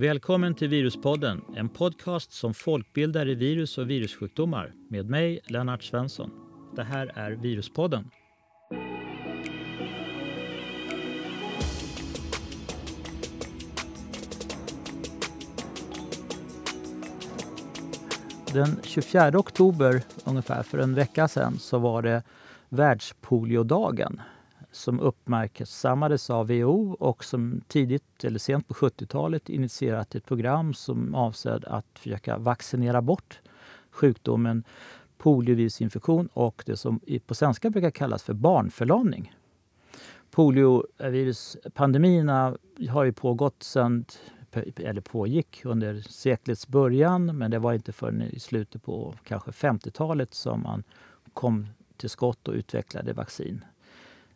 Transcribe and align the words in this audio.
Välkommen 0.00 0.54
till 0.54 0.68
Viruspodden, 0.68 1.44
en 1.56 1.68
podcast 1.68 2.32
som 2.32 2.54
folkbildar 2.54 3.28
i 3.28 3.34
virus 3.34 3.78
och 3.78 3.90
virussjukdomar 3.90 4.72
med 4.90 5.10
mig, 5.10 5.40
Lennart 5.44 5.82
Svensson. 5.82 6.30
Det 6.76 6.82
här 6.82 7.12
är 7.14 7.30
Viruspodden. 7.30 8.10
Den 18.52 18.80
24 18.82 19.38
oktober, 19.38 20.02
ungefär 20.24 20.62
för 20.62 20.78
en 20.78 20.94
vecka 20.94 21.28
sedan, 21.28 21.58
så 21.58 21.78
var 21.78 22.02
det 22.02 22.22
världspoliodagen 22.68 24.20
som 24.72 25.00
uppmärksammades 25.00 26.30
av 26.30 26.46
WHO 26.46 26.96
och 27.00 27.24
som 27.24 27.60
tidigt 27.68 28.24
eller 28.24 28.38
sent 28.38 28.68
på 28.68 28.74
70-talet 28.74 29.48
initierat 29.48 30.14
ett 30.14 30.26
program 30.26 30.74
som 30.74 31.14
avsåg 31.14 31.64
att 31.66 31.98
försöka 31.98 32.38
vaccinera 32.38 33.02
bort 33.02 33.40
sjukdomen 33.90 34.64
poliovirusinfektion 35.18 36.28
och 36.32 36.62
det 36.66 36.76
som 36.76 37.00
på 37.26 37.34
svenska 37.34 37.70
brukar 37.70 37.90
kallas 37.90 38.22
för 38.22 38.34
barnförlamning. 38.34 39.34
Polioviruspandemierna 40.30 42.56
har 42.90 43.04
ju 43.04 43.12
pågått 43.12 43.62
sedan 43.62 44.04
eller 44.76 45.00
pågick 45.00 45.64
under 45.64 46.00
seklets 46.00 46.68
början 46.68 47.38
men 47.38 47.50
det 47.50 47.58
var 47.58 47.72
inte 47.72 47.92
förrän 47.92 48.22
i 48.22 48.40
slutet 48.40 48.82
på 48.82 49.14
kanske 49.24 49.50
50-talet 49.50 50.34
som 50.34 50.62
man 50.62 50.82
kom 51.32 51.66
till 51.96 52.10
skott 52.10 52.48
och 52.48 52.54
utvecklade 52.54 53.12
vaccin. 53.12 53.64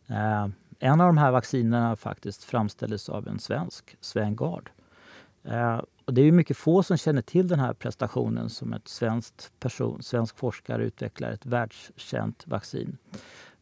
Eh, 0.07 0.47
en 0.79 1.01
av 1.01 1.07
de 1.07 1.17
här 1.17 1.31
vaccinerna 1.31 1.95
faktiskt 1.95 2.43
framställdes 2.43 3.09
av 3.09 3.27
en 3.27 3.39
svensk, 3.39 3.97
Sven 4.01 4.35
Gard. 4.35 4.69
Eh, 5.43 5.81
och 6.05 6.13
det 6.13 6.21
är 6.21 6.31
mycket 6.31 6.57
få 6.57 6.83
som 6.83 6.97
känner 6.97 7.21
till 7.21 7.47
den 7.47 7.59
här 7.59 7.73
prestationen 7.73 8.49
som 8.49 8.73
ett 8.73 8.87
svenskt 8.87 9.51
person, 9.59 10.03
svensk 10.03 10.37
forskare 10.37 10.83
utvecklar 10.83 11.31
ett 11.31 11.45
världskänt 11.45 12.47
vaccin. 12.47 12.97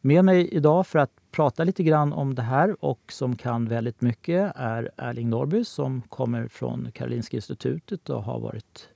Med 0.00 0.24
mig 0.24 0.48
idag 0.48 0.86
för 0.86 0.98
att 0.98 1.10
prata 1.30 1.64
lite 1.64 1.82
grann 1.82 2.12
om 2.12 2.34
det 2.34 2.42
här 2.42 2.84
och 2.84 3.00
som 3.08 3.36
kan 3.36 3.68
väldigt 3.68 4.00
mycket 4.00 4.52
är 4.56 4.90
Erling 4.96 5.30
Norby 5.30 5.64
som 5.64 6.02
kommer 6.02 6.48
från 6.48 6.92
Karolinska 6.92 7.36
institutet 7.36 8.10
och 8.10 8.22
har 8.24 8.40
varit 8.40 8.88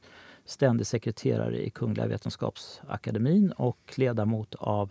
ständig 0.44 0.86
sekreterare 0.86 1.66
i 1.66 1.70
Kungliga 1.70 2.06
Vetenskapsakademin 2.06 3.52
och 3.52 3.94
ledamot 3.96 4.54
av 4.54 4.90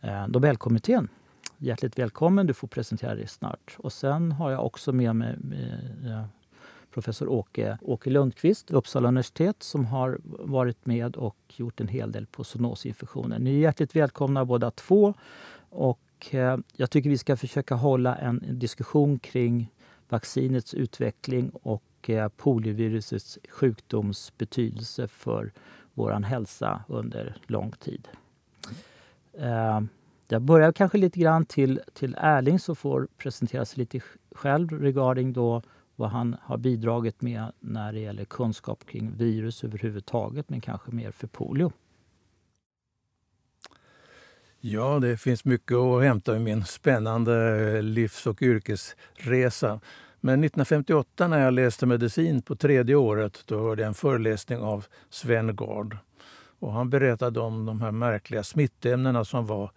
eh, 0.00 0.28
Nobelkommittén. 0.28 1.08
Hjärtligt 1.64 1.98
välkommen, 1.98 2.46
du 2.46 2.54
får 2.54 2.68
presentera 2.68 3.14
dig 3.14 3.26
snart. 3.26 3.76
Och 3.78 3.92
sen 3.92 4.32
har 4.32 4.50
jag 4.50 4.66
också 4.66 4.92
med 4.92 5.16
mig 5.16 5.36
med, 5.38 6.24
professor 6.94 7.28
Åke, 7.28 7.78
Åke 7.82 8.10
Lundqvist, 8.10 8.70
Uppsala 8.70 9.08
universitet 9.08 9.62
som 9.62 9.86
har 9.86 10.18
varit 10.24 10.86
med 10.86 11.16
och 11.16 11.36
gjort 11.48 11.80
en 11.80 11.88
hel 11.88 12.12
del 12.12 12.26
på 12.26 12.44
zoonosinfektioner. 12.44 13.38
Ni 13.38 13.54
är 13.54 13.58
hjärtligt 13.58 13.96
välkomna 13.96 14.44
båda 14.44 14.70
två. 14.70 15.14
Och 15.70 16.00
eh, 16.30 16.58
jag 16.76 16.90
tycker 16.90 17.10
vi 17.10 17.18
ska 17.18 17.36
försöka 17.36 17.74
hålla 17.74 18.16
en 18.16 18.44
diskussion 18.48 19.18
kring 19.18 19.72
vaccinets 20.08 20.74
utveckling 20.74 21.50
och 21.50 22.10
eh, 22.10 22.28
poliovirusets 22.28 23.38
sjukdomsbetydelse 23.48 25.08
för 25.08 25.52
vår 25.94 26.22
hälsa 26.22 26.84
under 26.88 27.36
lång 27.46 27.72
tid. 27.72 28.08
Eh, 29.32 29.80
jag 30.28 30.42
börjar 30.42 30.72
kanske 30.72 30.98
lite 30.98 31.20
grann 31.20 31.44
till, 31.44 31.80
till 31.92 32.16
Erling 32.18 32.58
som 32.58 32.76
får 32.76 33.08
presentera 33.16 33.64
sig 33.64 33.78
lite 33.78 34.00
själv 34.34 34.70
regarding 34.72 35.32
då 35.32 35.62
vad 35.96 36.10
han 36.10 36.36
har 36.42 36.58
bidragit 36.58 37.22
med 37.22 37.52
när 37.60 37.92
det 37.92 38.00
gäller 38.00 38.24
kunskap 38.24 38.86
kring 38.86 39.16
virus 39.16 39.64
överhuvudtaget 39.64 40.50
men 40.50 40.60
kanske 40.60 40.90
mer 40.90 41.10
för 41.10 41.26
polio. 41.26 41.72
Ja, 44.60 44.98
det 44.98 45.16
finns 45.16 45.44
mycket 45.44 45.76
att 45.76 46.02
hämta 46.02 46.36
i 46.36 46.38
min 46.38 46.64
spännande 46.64 47.60
eh, 47.76 47.82
livs 47.82 48.26
och 48.26 48.42
yrkesresa. 48.42 49.80
Men 50.20 50.44
1958 50.44 51.28
när 51.28 51.38
jag 51.38 51.54
läste 51.54 51.86
medicin 51.86 52.42
på 52.42 52.56
tredje 52.56 52.94
året 52.94 53.42
då 53.46 53.60
hörde 53.60 53.82
jag 53.82 53.88
en 53.88 53.94
föreläsning 53.94 54.58
av 54.58 54.86
Sven 55.10 55.56
Gard. 55.56 55.96
Och 56.58 56.72
han 56.72 56.90
berättade 56.90 57.40
om 57.40 57.66
de 57.66 57.80
här 57.80 57.90
märkliga 57.90 58.42
smittämnena 58.42 59.24
som 59.24 59.46
var 59.46 59.70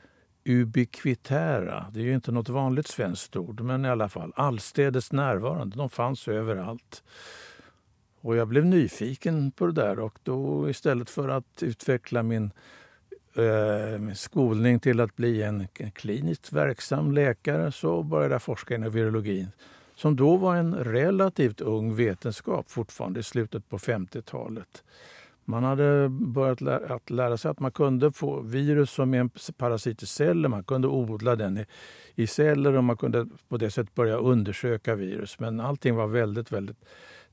ubiquitära. 0.45 1.85
Det 1.91 1.99
är 1.99 2.03
ju 2.03 2.15
inte 2.15 2.31
något 2.31 2.49
vanligt 2.49 2.87
svenskt 2.87 3.35
ord, 3.35 3.61
men 3.61 3.85
i 3.85 3.89
alla 3.89 4.09
fall 4.09 4.33
allstädes 4.35 5.11
närvarande. 5.11 5.77
De 5.77 5.89
fanns 5.89 6.27
överallt. 6.27 7.03
Och 8.21 8.35
jag 8.35 8.47
blev 8.47 8.65
nyfiken 8.65 9.51
på 9.51 9.65
det 9.65 9.73
där 9.73 9.99
och 9.99 10.19
då 10.23 10.69
istället 10.69 11.09
för 11.09 11.29
att 11.29 11.63
utveckla 11.63 12.23
min 12.23 12.51
eh, 13.35 14.13
skolning 14.13 14.79
till 14.79 14.99
att 14.99 15.15
bli 15.15 15.43
en 15.43 15.67
kliniskt 15.93 16.53
verksam 16.53 17.11
läkare 17.11 17.71
så 17.71 18.03
började 18.03 18.33
jag 18.33 18.41
forska 18.41 18.75
inom 18.75 18.91
virologin 18.91 19.47
som 19.95 20.15
då 20.15 20.37
var 20.37 20.55
en 20.55 20.75
relativt 20.75 21.61
ung 21.61 21.95
vetenskap 21.95 22.69
fortfarande 22.69 23.19
i 23.19 23.23
slutet 23.23 23.69
på 23.69 23.77
50-talet. 23.77 24.83
Man 25.45 25.63
hade 25.63 26.09
börjat 26.09 26.61
lära, 26.61 26.95
att 26.95 27.09
lära 27.09 27.37
sig 27.37 27.51
att 27.51 27.59
man 27.59 27.71
kunde 27.71 28.11
få 28.11 28.41
virus 28.41 28.91
som 28.91 29.13
är 29.13 29.19
en 29.19 29.29
parasit 29.57 30.03
i 30.03 30.05
celler. 30.05 30.49
Man 30.49 30.63
kunde 30.63 30.87
odla 30.87 31.35
den 31.35 31.57
i, 31.57 31.65
i 32.15 32.27
celler 32.27 32.73
och 32.73 32.83
man 32.83 32.97
kunde 32.97 33.27
på 33.49 33.57
det 33.57 33.71
sättet 33.71 33.95
börja 33.95 34.17
undersöka 34.17 34.95
virus. 34.95 35.39
Men 35.39 35.59
allting 35.59 35.95
var 35.95 36.07
väldigt, 36.07 36.51
väldigt 36.51 36.85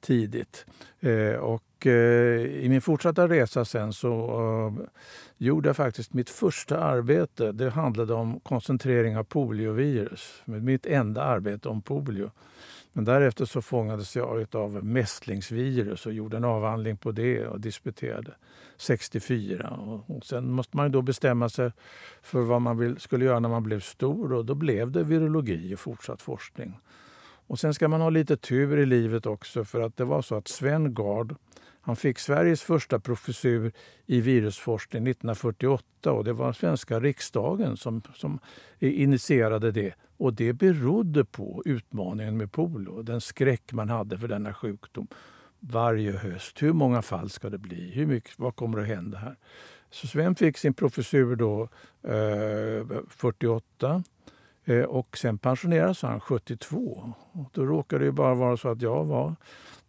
tidigt. 0.03 0.67
Eh, 1.01 1.35
och 1.35 1.87
eh, 1.87 2.43
I 2.43 2.67
min 2.69 2.81
fortsatta 2.81 3.29
resa 3.29 3.65
sen 3.65 3.93
så 3.93 4.11
eh, 4.79 4.87
gjorde 5.37 5.69
jag 5.69 5.77
faktiskt 5.77 6.15
mitt 6.15 6.31
första 6.31 6.79
arbete. 6.79 7.53
Det 7.53 7.71
handlade 7.71 8.15
om 8.15 8.41
koncentrering 8.41 9.17
av 9.17 9.25
poliovirus. 9.25 10.43
Mitt 10.45 10.87
enda 10.87 11.23
arbete 11.23 11.69
om 11.69 11.83
polio. 11.83 12.31
Men 12.93 13.05
därefter 13.05 13.45
så 13.45 13.63
fångades 13.63 14.17
jag 14.17 14.57
av 14.57 14.85
mässlingsvirus 14.85 16.07
och 16.07 16.13
gjorde 16.13 16.37
en 16.37 16.45
avhandling 16.45 16.97
på 16.97 17.13
det 17.13 17.47
och 17.47 17.61
disputerade 17.61 18.35
64. 18.77 19.71
Och 20.07 20.25
sen 20.25 20.53
måste 20.53 20.77
man 20.77 20.93
då 20.93 21.03
bestämma 21.03 21.49
sig 21.49 21.73
för 22.23 22.41
vad 22.41 22.63
man 22.63 22.79
vill, 22.79 23.01
skulle 23.01 23.25
göra 23.25 23.41
när 23.41 23.49
man 23.49 23.63
blev 23.63 23.81
stor 23.81 24.33
och 24.33 24.45
då 24.45 24.55
blev 24.55 24.91
det 24.91 25.03
virologi 25.03 25.75
och 25.75 25.81
fortsatt 25.81 26.23
forskning. 26.23 26.79
Och 27.47 27.59
sen 27.59 27.75
ska 27.75 27.89
man 27.89 28.01
ha 28.01 28.11
lite 28.11 28.37
tur 28.37 28.79
i 28.79 28.87
livet 28.87 29.27
också 29.27 29.65
för 29.65 29.81
att 29.81 29.97
det 29.97 30.05
var 30.05 30.23
så 30.23 30.35
att 30.35 30.49
Sven 30.49 30.95
Gard 30.95 31.35
han 31.85 31.97
fick 31.97 32.19
Sveriges 32.19 32.63
första 32.63 33.01
professur 33.01 33.73
i 34.07 34.21
virusforskning 34.21 35.03
1948 35.03 36.13
och 36.13 36.25
det 36.25 36.33
var 36.33 36.53
svenska 36.53 37.01
riksdagen 37.01 37.77
som, 37.77 38.03
som 38.15 38.39
initierade 38.79 39.73
det. 39.73 39.95
Och 40.17 40.35
det 40.35 40.53
berodde 40.53 41.25
på 41.25 41.63
utmaningen 41.67 42.37
med 42.37 42.53
polio, 42.53 43.03
den 43.03 43.21
skräck 43.21 43.73
man 43.73 43.89
hade 43.89 44.19
för 44.19 44.29
denna 44.29 44.55
sjukdom 44.55 45.09
varje 45.61 46.13
höst. 46.13 46.63
Hur 46.63 46.73
många 46.73 47.03
fall 47.03 47.31
ska 47.31 47.51
det 47.51 47.59
bli? 47.59 47.91
Hur 47.95 48.07
mycket, 48.07 48.39
vad 48.39 48.57
kommer 48.57 48.79
att 48.79 48.87
hända 48.87 49.19
här? 49.19 49.37
Så 49.91 50.07
Sven 50.07 50.35
fick 50.35 50.59
sin 50.59 50.75
professur 50.75 51.37
då 51.37 51.69
eh, 52.03 53.03
48 53.09 54.05
eh, 54.65 54.83
och 54.83 55.19
sen 55.19 55.39
pensionerades 55.39 56.03
han 56.03 56.21
72. 56.21 57.15
Och 57.33 57.51
då 57.53 57.67
råkade 57.67 58.05
det 58.05 58.13
bara 58.13 58.35
vara 58.35 58.57
så 58.57 58.69
att 58.69 58.83
jag 58.83 59.05
var 59.05 59.35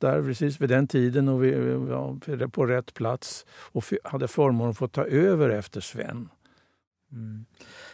där 0.04 0.22
precis 0.22 0.62
vid 0.62 0.70
den 0.70 0.88
tiden 0.88 1.30
och 1.30 1.44
vi 1.44 1.74
var 1.74 2.48
på 2.48 2.66
rätt 2.66 2.94
plats 2.94 3.46
och 3.50 3.84
hade 4.04 4.28
förmånen 4.28 4.72
att 4.72 4.78
få 4.78 4.88
ta 4.88 5.06
över 5.06 5.50
efter 5.50 5.82
Sven. 5.82 6.30
Mm. 7.12 7.46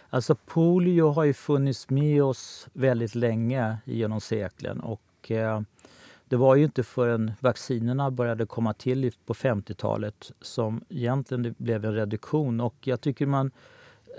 Alltså 0.09 0.35
polio 0.35 1.09
har 1.09 1.23
ju 1.23 1.33
funnits 1.33 1.89
med 1.89 2.23
oss 2.23 2.67
väldigt 2.73 3.15
länge 3.15 3.77
genom 3.85 4.21
seklen 4.21 4.79
och 4.79 5.31
eh, 5.31 5.61
det 6.25 6.35
var 6.35 6.55
ju 6.55 6.63
inte 6.63 6.83
förrän 6.83 7.31
vaccinerna 7.39 8.11
började 8.11 8.45
komma 8.45 8.73
till 8.73 9.11
på 9.25 9.33
50-talet 9.33 10.31
som 10.41 10.83
egentligen 10.89 11.43
det 11.43 11.57
blev 11.57 11.85
en 11.85 11.95
reduktion 11.95 12.61
och 12.61 12.75
jag 12.81 13.01
tycker 13.01 13.25
man 13.25 13.51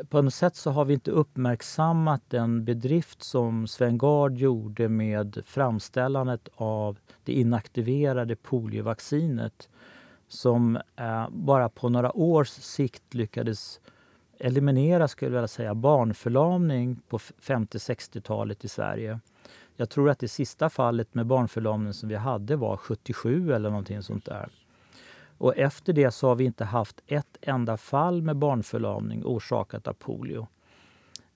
på 0.09 0.23
något 0.23 0.35
sätt 0.35 0.57
så 0.57 0.71
har 0.71 0.85
vi 0.85 0.95
inte 0.95 1.11
uppmärksammat 1.11 2.23
den 2.29 2.65
bedrift 2.65 3.23
som 3.23 3.67
Sven 3.67 3.99
Gard 3.99 4.37
gjorde 4.37 4.89
med 4.89 5.43
framställandet 5.47 6.49
av 6.55 6.99
det 7.25 7.33
inaktiverade 7.33 8.37
poliovaccinet 8.37 9.69
som 10.29 10.77
eh, 10.97 11.29
bara 11.31 11.69
på 11.69 11.89
några 11.89 12.17
års 12.17 12.49
sikt 12.49 13.15
lyckades 13.15 13.81
eliminera 14.41 15.09
skulle 15.09 15.37
jag 15.37 15.51
säga, 15.51 15.75
barnförlamning 15.75 17.01
på 17.09 17.19
50-60-talet 17.19 18.65
i 18.65 18.69
Sverige. 18.69 19.21
Jag 19.77 19.91
tror 19.91 20.11
att 20.11 20.19
det 20.19 20.29
sista 20.29 20.71
fallet 20.71 21.15
med 21.15 21.27
barnförlamning 21.27 21.93
som 21.93 22.09
vi 22.09 22.15
hade 22.15 22.57
var 22.57 22.77
77 22.77 23.53
eller 23.53 23.71
någonting 23.71 24.03
sånt 24.03 24.25
där. 24.25 24.49
Och 25.41 25.57
efter 25.57 25.93
det 25.93 26.11
så 26.11 26.29
har 26.29 26.35
vi 26.35 26.45
inte 26.45 26.65
haft 26.65 27.01
ett 27.07 27.39
enda 27.41 27.77
fall 27.77 28.23
med 28.23 28.37
barnförlamning 28.37 29.25
orsakat 29.25 29.89
av 29.89 29.93
polio. 29.93 30.47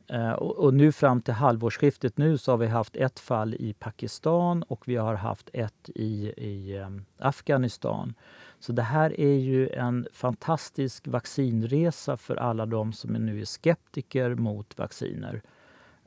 Eh, 0.09 0.33
och 0.33 0.75
nu 0.75 0.93
fram 0.93 1.23
till 1.23 1.35
halvårsskiftet 1.35 2.19
nu 2.19 2.39
så 2.39 2.53
har 2.53 2.59
vi 2.59 2.67
haft 2.67 2.97
ett 2.97 3.19
fall 3.21 3.55
i 3.55 3.73
Pakistan 3.73 4.63
och 4.63 4.89
vi 4.89 4.97
har 4.97 5.15
haft 5.15 5.51
ett 5.53 5.91
i, 5.95 6.33
i 6.37 6.77
ehm, 6.77 7.05
Afghanistan. 7.19 8.15
Så 8.59 8.73
det 8.73 8.83
här 8.83 9.21
är 9.21 9.39
ju 9.39 9.69
en 9.69 10.07
fantastisk 10.13 11.07
vaccinresa 11.07 12.17
för 12.17 12.37
alla 12.37 12.67
de 12.67 12.93
som 12.93 13.13
nu 13.13 13.41
är 13.41 13.45
skeptiker 13.45 14.35
mot 14.35 14.79
vacciner. 14.79 15.43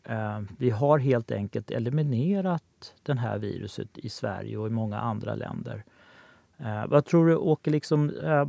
Ehm, 0.03 0.47
vi 0.57 0.69
har 0.69 0.99
helt 0.99 1.31
enkelt 1.31 1.71
eliminerat 1.71 2.93
det 3.03 3.19
här 3.19 3.37
viruset 3.37 3.97
i 3.97 4.09
Sverige 4.09 4.57
och 4.57 4.67
i 4.67 4.71
många 4.71 4.99
andra 4.99 5.35
länder. 5.35 5.83
Uh, 6.61 6.87
vad 6.87 7.05
tror 7.05 7.27
du, 7.27 7.35
Åke, 7.35 7.69
liksom, 7.69 8.09
uh, 8.09 8.45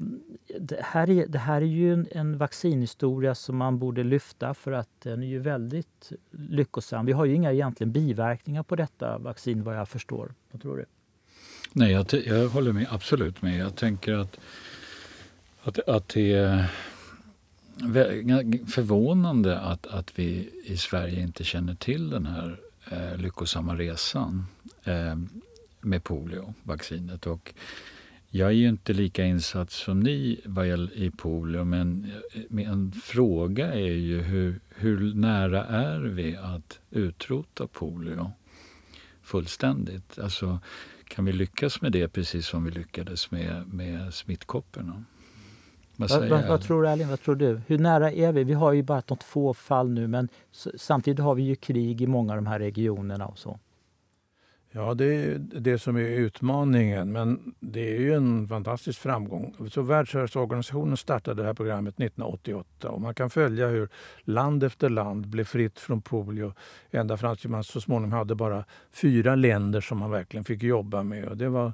det, 0.60 0.81
här 0.82 1.10
är, 1.10 1.26
det 1.26 1.38
här 1.38 1.62
är 1.62 1.66
ju 1.66 1.93
en, 1.93 2.06
en, 2.10 2.38
vaccinhistoria 2.38 3.34
som 3.34 3.56
man 3.56 3.78
borde 3.78 4.05
lyfta 4.05 4.55
för 4.55 4.72
att 4.72 4.88
den 5.02 5.22
är 5.22 5.26
ju 5.26 5.38
väldigt 5.38 6.12
lyckosam. 6.31 7.06
Vi 7.06 7.12
har 7.12 7.25
ju 7.25 7.34
inga 7.34 7.52
egentligen 7.52 7.93
biverkningar 7.93 8.62
på 8.62 8.76
detta 8.76 9.19
vaccin 9.19 9.64
vad 9.64 9.76
jag 9.76 9.88
förstår. 9.88 10.34
Vad 10.50 10.62
tror 10.62 10.76
du? 10.76 10.84
Nej, 11.72 11.93
jag, 11.93 12.06
jag 12.26 12.49
håller 12.49 12.72
med, 12.72 12.87
absolut 12.90 13.43
med. 13.43 13.58
Jag 13.58 13.76
tänker 13.76 14.12
att, 14.14 14.38
att, 15.62 15.88
att 15.88 16.08
det 16.08 16.32
är 16.32 16.66
förvånande 18.66 19.58
att, 19.58 19.87
att 19.87 20.19
vi 20.19 20.50
i 20.64 20.76
Sverige 20.76 21.20
inte 21.20 21.44
känner 21.44 21.75
till 21.75 22.10
den 22.10 22.26
här 22.26 22.60
eh, 22.90 23.16
lyckosamma 23.16 23.75
resan 23.75 24.46
eh, 24.84 25.16
med 25.81 26.05
poliovaccinet. 26.05 27.26
Och 27.26 27.55
jag 28.31 28.49
är 28.49 28.53
ju 28.53 28.69
inte 28.69 28.93
lika 28.93 29.25
insatt 29.25 29.71
som 29.71 30.01
ni 30.01 30.41
vad 30.45 30.67
i 30.67 31.11
polio, 31.17 31.65
men 31.65 32.13
en 32.51 32.93
fråga 32.93 33.75
är 33.75 33.95
ju 33.95 34.23
hur, 34.23 34.61
hur 34.69 35.15
nära 35.15 35.65
är 35.65 36.01
vi 36.01 36.37
att 36.37 36.81
utrota 36.91 37.67
polio 37.67 38.33
fullständigt? 39.23 40.19
Alltså, 40.19 40.59
kan 41.05 41.25
vi 41.25 41.33
lyckas 41.33 41.81
med 41.81 41.93
det 41.93 42.09
precis 42.09 42.47
som 42.47 42.65
vi 42.65 42.71
lyckades 42.71 43.31
med, 43.31 43.75
med 43.75 44.15
smittkopporna? 44.15 45.05
Vad, 45.97 46.11
vad, 46.11 46.29
vad, 46.29 46.49
vad, 46.49 46.61
tror 46.61 46.83
du 46.83 46.89
Erling? 46.89 47.09
Vad 47.09 47.21
tror 47.21 47.37
du? 47.37 47.61
Hur 47.67 47.79
nära 47.79 48.13
är 48.13 48.33
vi? 48.33 48.45
Vi 48.45 48.53
har 48.53 48.73
ju 48.73 48.83
bara 48.83 49.03
något 49.09 49.23
få 49.23 49.55
fall 49.55 49.91
nu 49.91 50.07
men 50.07 50.29
samtidigt 50.77 51.21
har 51.21 51.35
vi 51.35 51.43
ju 51.43 51.57
krig 51.57 52.03
i 52.03 52.07
många 52.07 52.33
av 52.33 52.37
de 52.37 52.47
här 52.47 52.59
regionerna 52.59 53.27
och 53.27 53.39
så. 53.39 53.59
Ja, 54.70 54.94
det 54.94 55.05
är 55.05 55.38
det 55.38 55.79
som 55.79 55.97
är 55.97 56.00
utmaningen. 56.00 57.12
Men 57.12 57.55
det 57.61 57.97
är 57.97 58.00
ju 58.00 58.15
en 58.15 58.49
fantastisk 58.49 59.00
framgång. 59.00 59.55
Så 59.70 59.82
Världshälsoorganisationen 59.82 60.97
startade 60.97 61.43
det 61.43 61.47
här 61.47 61.55
programmet 61.55 61.94
1988 61.94 62.88
och 62.88 63.00
man 63.00 63.15
kan 63.15 63.31
följa 63.31 63.69
hur 63.69 63.88
land 64.20 64.65
efter 64.65 64.88
land 64.88 65.29
blev 65.29 65.44
fritt 65.44 65.79
från 65.79 66.03
polio 66.03 66.53
ända 66.91 67.17
fram 67.17 67.37
till 67.37 67.50
man 67.50 67.65
så 67.65 67.81
småningom 67.81 68.12
hade 68.12 68.35
bara 68.35 68.65
fyra 68.93 69.35
länder 69.35 69.81
som 69.81 69.99
man 69.99 70.11
verkligen 70.11 70.44
fick 70.44 70.62
jobba 70.62 71.03
med. 71.03 71.25
Och 71.25 71.37
det 71.37 71.49
var 71.49 71.73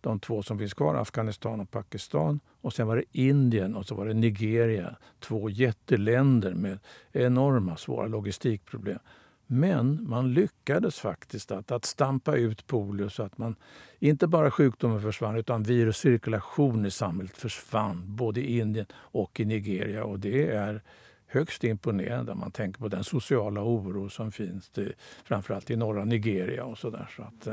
de 0.00 0.20
två 0.20 0.42
som 0.42 0.58
finns 0.58 0.74
kvar, 0.74 0.94
Afghanistan 0.94 1.60
och 1.60 1.70
Pakistan. 1.70 2.40
Och 2.60 2.72
sen 2.72 2.86
var 2.86 2.96
det 2.96 3.04
Indien 3.12 3.74
och 3.74 3.86
så 3.86 3.94
var 3.94 4.06
det 4.06 4.14
Nigeria. 4.14 4.96
Två 5.20 5.50
jätteländer 5.50 6.54
med 6.54 6.78
enorma 7.12 7.76
svåra 7.76 8.06
logistikproblem. 8.06 8.98
Men 9.46 10.08
man 10.08 10.34
lyckades 10.34 10.98
faktiskt 11.00 11.50
att, 11.50 11.70
att 11.70 11.84
stampa 11.84 12.36
ut 12.36 12.66
polio 12.66 13.08
så 13.08 13.22
att 13.22 13.38
man 13.38 13.56
inte 13.98 14.26
bara 14.26 14.50
sjukdomen 14.50 15.02
försvann 15.02 15.36
utan 15.36 15.62
viruscirkulation 15.62 16.86
i 16.86 16.90
samhället 16.90 17.36
försvann 17.36 18.02
både 18.06 18.40
i 18.40 18.58
Indien 18.58 18.86
och 18.94 19.40
i 19.40 19.44
Nigeria. 19.44 20.04
Och 20.04 20.20
det 20.20 20.50
är 20.50 20.82
högst 21.26 21.64
imponerande 21.64 22.32
om 22.32 22.38
man 22.38 22.50
tänker 22.50 22.80
på 22.80 22.88
den 22.88 23.04
sociala 23.04 23.62
oro 23.62 24.08
som 24.08 24.32
finns 24.32 24.70
till, 24.70 24.92
framförallt 25.24 25.70
i 25.70 25.76
norra 25.76 26.04
Nigeria 26.04 26.64
och 26.64 26.78
sådär. 26.78 27.10
Så 27.16 27.22
att, 27.22 27.46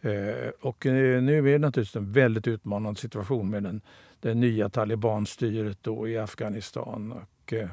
eh, 0.00 0.50
och 0.60 0.86
eh, 0.86 1.22
nu 1.22 1.38
är 1.38 1.42
det 1.42 1.58
naturligtvis 1.58 1.96
en 1.96 2.12
väldigt 2.12 2.46
utmanande 2.46 3.00
situation 3.00 3.50
med 3.50 3.62
den, 3.62 3.80
det 4.20 4.34
nya 4.34 4.68
talibanstyret 4.68 5.78
då 5.82 6.08
i 6.08 6.18
Afghanistan. 6.18 7.12
Och, 7.12 7.52
eh, 7.52 7.70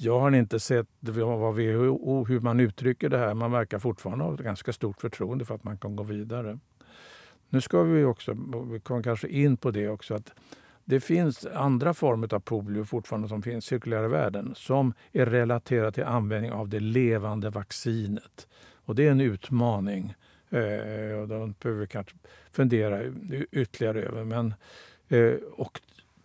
jag 0.00 0.20
har 0.20 0.32
inte 0.32 0.60
sett 0.60 0.86
vad 1.00 1.54
WHO, 1.54 2.24
hur 2.24 2.40
man 2.40 2.60
uttrycker 2.60 3.08
det 3.08 3.18
här. 3.18 3.34
Man 3.34 3.52
verkar 3.52 3.78
fortfarande 3.78 4.24
ha 4.24 4.34
ett 4.34 4.40
ganska 4.40 4.72
stort 4.72 5.00
förtroende 5.00 5.44
för 5.44 5.54
att 5.54 5.64
man 5.64 5.78
kan 5.78 5.96
gå 5.96 6.02
vidare. 6.02 6.58
Nu 7.48 7.60
ska 7.60 7.82
vi 7.82 8.04
också, 8.04 8.36
vi 8.72 8.80
kommer 8.80 9.02
kanske 9.02 9.28
in 9.28 9.56
på 9.56 9.70
det 9.70 9.88
också, 9.88 10.14
att 10.14 10.32
det 10.84 11.00
finns 11.00 11.46
andra 11.46 11.94
former 11.94 12.34
av 12.34 12.40
polio 12.40 12.84
fortfarande 12.84 13.28
som 13.28 13.42
finns 13.42 13.64
cirkulära 13.64 14.04
i 14.04 14.08
världen 14.08 14.52
som 14.56 14.94
är 15.12 15.26
relaterade 15.26 15.92
till 15.92 16.04
användning 16.04 16.52
av 16.52 16.68
det 16.68 16.80
levande 16.80 17.50
vaccinet. 17.50 18.48
Och 18.84 18.94
det 18.94 19.06
är 19.06 19.10
en 19.10 19.20
utmaning. 19.20 20.14
Eh, 20.50 21.18
och 21.18 21.28
den 21.28 21.54
behöver 21.62 21.80
vi 21.80 21.86
kanske 21.86 22.16
fundera 22.52 23.02
ytterligare 23.52 24.02
över. 24.02 24.24
Men, 24.24 24.54
eh, 25.08 25.34
och 25.52 25.80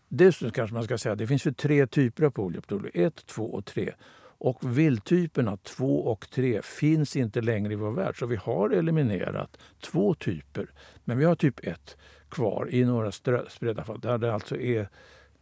Dessutom 0.09 0.51
kanske 0.51 0.74
man 0.74 0.83
ska 0.83 0.98
säga 0.98 1.13
att 1.13 1.19
det 1.19 1.27
finns 1.27 1.48
ju 1.48 1.54
tre 1.54 1.88
typer 1.88 2.24
av 2.24 2.30
poliooptolog. 2.30 2.92
1, 2.94 3.25
2 3.25 3.44
och 3.44 3.65
3. 3.65 3.94
Och 4.39 4.77
vildtyperna 4.77 5.57
2 5.57 6.00
och 6.00 6.30
3 6.30 6.62
finns 6.62 7.15
inte 7.15 7.42
längre 7.42 7.74
i 7.74 7.75
vår 7.75 7.92
värld. 7.92 8.19
Så 8.19 8.25
vi 8.25 8.36
har 8.36 8.69
eliminerat 8.69 9.57
två 9.81 10.13
typer. 10.13 10.68
Men 11.04 11.18
vi 11.18 11.25
har 11.25 11.36
typ 11.36 11.68
1 11.68 11.98
kvar 12.30 12.68
i 12.71 12.86
några 12.86 13.12
spridda 13.50 13.83
fall 13.83 14.00
där 14.00 14.18
det 14.18 14.33
alltså 14.33 14.57
är 14.57 14.89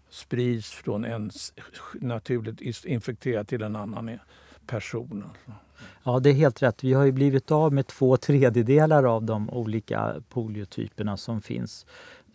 sprids 0.10 0.72
från 0.72 1.06
en 1.06 1.32
naturligt 1.94 2.86
infekterad 2.86 3.48
till 3.48 3.62
en 3.62 3.76
annan 3.76 4.20
person. 4.68 5.24
Ja, 6.04 6.20
det 6.20 6.30
är 6.30 6.34
helt 6.34 6.64
rätt. 6.64 6.84
Vi 6.84 6.94
har 6.94 7.04
ju 7.04 7.12
blivit 7.12 7.52
av 7.52 7.74
med 7.74 7.88
två 7.88 8.18
tredjedelar 8.18 9.04
av 9.04 9.24
de 9.24 9.50
olika 9.50 10.16
poliotyperna 10.30 11.18
som 11.18 11.42
finns 11.42 11.86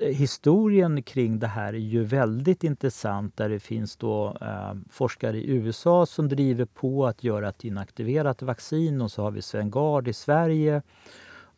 historien 0.00 1.02
kring 1.02 1.38
det 1.38 1.46
här 1.46 1.72
är 1.72 1.78
ju 1.78 2.04
väldigt 2.04 2.64
intressant 2.64 3.36
där 3.36 3.48
det 3.48 3.60
finns 3.60 3.96
då 3.96 4.36
eh, 4.40 4.74
forskare 4.90 5.36
i 5.36 5.50
USA 5.50 6.06
som 6.06 6.28
driver 6.28 6.64
på 6.64 7.06
att 7.06 7.24
göra 7.24 7.48
ett 7.48 7.64
inaktiverat 7.64 8.42
vaccin 8.42 9.00
och 9.00 9.10
så 9.10 9.22
har 9.22 9.30
vi 9.30 9.42
Sven 9.42 9.70
Gard 9.70 10.08
i 10.08 10.12
Sverige 10.12 10.82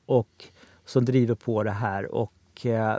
och 0.06 0.44
som 0.84 1.04
driver 1.04 1.34
på 1.34 1.62
det 1.62 1.70
här. 1.70 2.14
Och 2.14 2.66
eh, 2.66 2.96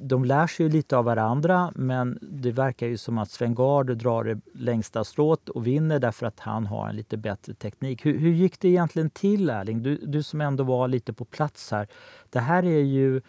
de 0.00 0.24
lär 0.24 0.46
sig 0.46 0.68
lite 0.68 0.96
av 0.96 1.04
varandra 1.04 1.72
men 1.74 2.18
det 2.22 2.52
verkar 2.52 2.86
ju 2.86 2.96
som 2.96 3.18
att 3.18 3.30
Sven 3.30 3.54
Gard 3.54 3.96
drar 3.96 4.24
det 4.24 4.40
längsta 4.54 5.04
strået 5.04 5.48
och 5.48 5.66
vinner 5.66 5.98
därför 5.98 6.26
att 6.26 6.40
han 6.40 6.66
har 6.66 6.88
en 6.88 6.96
lite 6.96 7.16
bättre 7.16 7.54
teknik. 7.54 8.06
Hur, 8.06 8.18
hur 8.18 8.32
gick 8.32 8.60
det 8.60 8.68
egentligen 8.68 9.10
till 9.10 9.50
Erling? 9.50 9.82
Du, 9.82 9.96
du 9.96 10.22
som 10.22 10.40
ändå 10.40 10.64
var 10.64 10.88
lite 10.88 11.12
på 11.12 11.24
plats 11.24 11.70
här. 11.70 11.88
Det 12.30 12.40
här 12.40 12.62
är 12.62 12.82
ju 12.82 13.20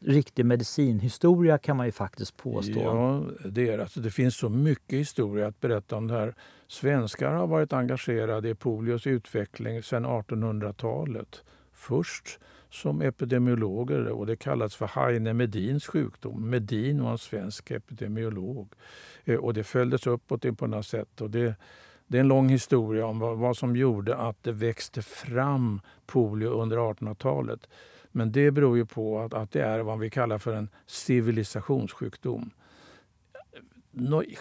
riktig 0.00 0.46
medicinhistoria 0.46 1.58
kan 1.58 1.76
man 1.76 1.86
ju 1.86 1.92
faktiskt 1.92 2.36
påstå. 2.36 2.80
Ja, 2.80 3.22
det 3.48 3.68
är 3.68 3.78
alltså, 3.78 4.00
det. 4.00 4.10
finns 4.10 4.36
så 4.36 4.48
mycket 4.48 4.98
historia 4.98 5.46
att 5.46 5.60
berätta 5.60 5.96
om 5.96 6.06
det 6.06 6.14
här. 6.14 6.34
Svenskar 6.68 7.34
har 7.34 7.46
varit 7.46 7.72
engagerade 7.72 8.48
i 8.48 8.54
polios 8.54 9.06
utveckling 9.06 9.82
sedan 9.82 10.06
1800-talet. 10.06 11.42
Först 11.72 12.38
som 12.70 13.02
epidemiologer 13.02 14.08
och 14.08 14.26
det 14.26 14.36
kallas 14.36 14.74
för 14.74 14.86
Heine 14.86 15.32
Medins 15.32 15.86
sjukdom. 15.86 16.50
Medin 16.50 17.02
var 17.02 17.10
en 17.10 17.18
svensk 17.18 17.70
epidemiolog 17.70 18.72
eh, 19.24 19.36
och 19.36 19.54
det 19.54 19.64
följdes 19.64 20.06
uppåt 20.06 20.58
på 20.58 20.66
något 20.66 20.86
sätt. 20.86 21.20
Och 21.20 21.30
det, 21.30 21.54
det 22.06 22.16
är 22.16 22.20
en 22.20 22.28
lång 22.28 22.48
historia 22.48 23.06
om 23.06 23.18
vad, 23.18 23.38
vad 23.38 23.56
som 23.56 23.76
gjorde 23.76 24.16
att 24.16 24.42
det 24.42 24.52
växte 24.52 25.02
fram 25.02 25.80
polio 26.06 26.48
under 26.48 26.76
1800-talet. 26.76 27.68
Men 28.16 28.32
det 28.32 28.50
beror 28.50 28.76
ju 28.76 28.86
på 28.86 29.20
att, 29.20 29.34
att 29.34 29.50
det 29.50 29.62
är 29.62 29.80
vad 29.80 29.98
vi 29.98 30.10
kallar 30.10 30.38
för 30.38 30.52
en 30.52 30.68
civilisationssjukdom. 30.86 32.50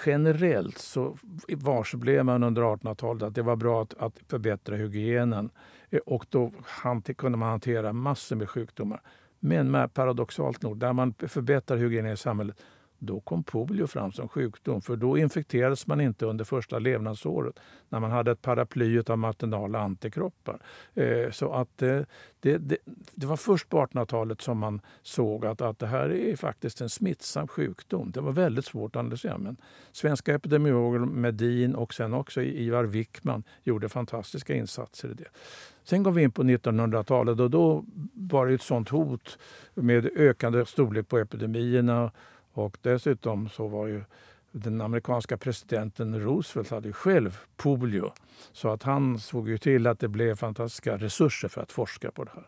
Generellt 0.05 0.77
så 0.77 1.17
varseblev 1.47 2.25
man 2.25 2.43
under 2.43 2.61
1800-talet 2.61 3.23
att 3.23 3.35
det 3.35 3.41
var 3.41 3.55
bra 3.55 3.81
att, 3.81 3.93
att 3.93 4.19
förbättra 4.27 4.75
hygienen 4.75 5.49
eh, 5.89 5.99
och 6.05 6.25
då 6.29 6.51
kunde 7.17 7.37
man 7.37 7.49
hantera 7.49 7.93
massor 7.93 8.35
med 8.35 8.49
sjukdomar. 8.49 9.01
Men 9.39 9.89
paradoxalt 9.89 10.61
nog, 10.61 10.77
där 10.77 10.93
man 10.93 11.13
förbättrar 11.13 11.77
hygienen 11.77 12.13
i 12.13 12.17
samhället 12.17 12.61
då 13.05 13.19
kom 13.19 13.43
polio 13.43 13.87
fram 13.87 14.11
som 14.11 14.27
sjukdom, 14.27 14.81
för 14.81 14.95
då 14.95 15.17
infekterades 15.17 15.87
man 15.87 16.01
inte 16.01 16.25
under 16.25 16.45
första 16.45 16.79
levnadsåret 16.79 17.59
när 17.89 17.99
man 17.99 18.11
hade 18.11 18.31
ett 18.31 18.41
paraply 18.41 18.99
av 19.07 19.17
maternala 19.17 19.79
antikroppar. 19.79 20.59
Eh, 20.93 21.31
så 21.31 21.53
att 21.53 21.81
eh, 21.81 22.01
det, 22.39 22.57
det, 22.57 22.77
det, 23.15 23.25
var 23.25 23.37
först 23.37 23.69
på 23.69 23.85
1800-talet 23.85 24.41
som 24.41 24.57
man 24.57 24.81
såg 25.01 25.45
att, 25.45 25.61
att 25.61 25.79
det 25.79 25.87
här 25.87 26.11
är 26.11 26.35
faktiskt 26.35 26.81
en 26.81 26.89
smittsam 26.89 27.47
sjukdom. 27.47 28.11
Det 28.11 28.21
var 28.21 28.31
väldigt 28.31 28.65
svårt 28.65 28.95
att 28.95 28.99
analysera. 28.99 29.37
Men 29.37 29.57
svenska 29.91 30.33
epidemiologer 30.33 30.99
Medin 30.99 31.75
och 31.75 31.93
sen 31.93 32.13
också 32.13 32.41
Ivar 32.41 32.83
Wickman 32.83 33.43
gjorde 33.63 33.89
fantastiska 33.89 34.55
insatser 34.55 35.09
i 35.09 35.13
det. 35.13 35.29
Sen 35.83 36.03
går 36.03 36.11
vi 36.11 36.23
in 36.23 36.31
på 36.31 36.43
1900-talet 36.43 37.39
och 37.39 37.49
då 37.49 37.85
var 38.13 38.47
det 38.47 38.53
ett 38.53 38.61
sånt 38.61 38.89
hot 38.89 39.37
med 39.73 40.05
ökande 40.15 40.65
storlek 40.65 41.07
på 41.07 41.17
epidemierna 41.17 42.11
och 42.55 42.77
dessutom 42.81 43.49
så 43.49 43.67
var 43.67 43.87
ju 43.87 44.03
den 44.51 44.81
amerikanska 44.81 45.37
presidenten 45.37 46.19
Roosevelt 46.19 46.69
hade 46.69 46.93
själv 46.93 47.39
polio. 47.57 48.11
Så 48.51 48.69
att 48.69 48.83
han 48.83 49.19
såg 49.19 49.49
ju 49.49 49.57
till 49.57 49.87
att 49.87 49.99
det 49.99 50.07
blev 50.07 50.35
fantastiska 50.35 50.97
resurser 50.97 51.47
för 51.47 51.61
att 51.61 51.71
forska 51.71 52.11
på 52.11 52.23
det 52.23 52.31
här. 52.33 52.47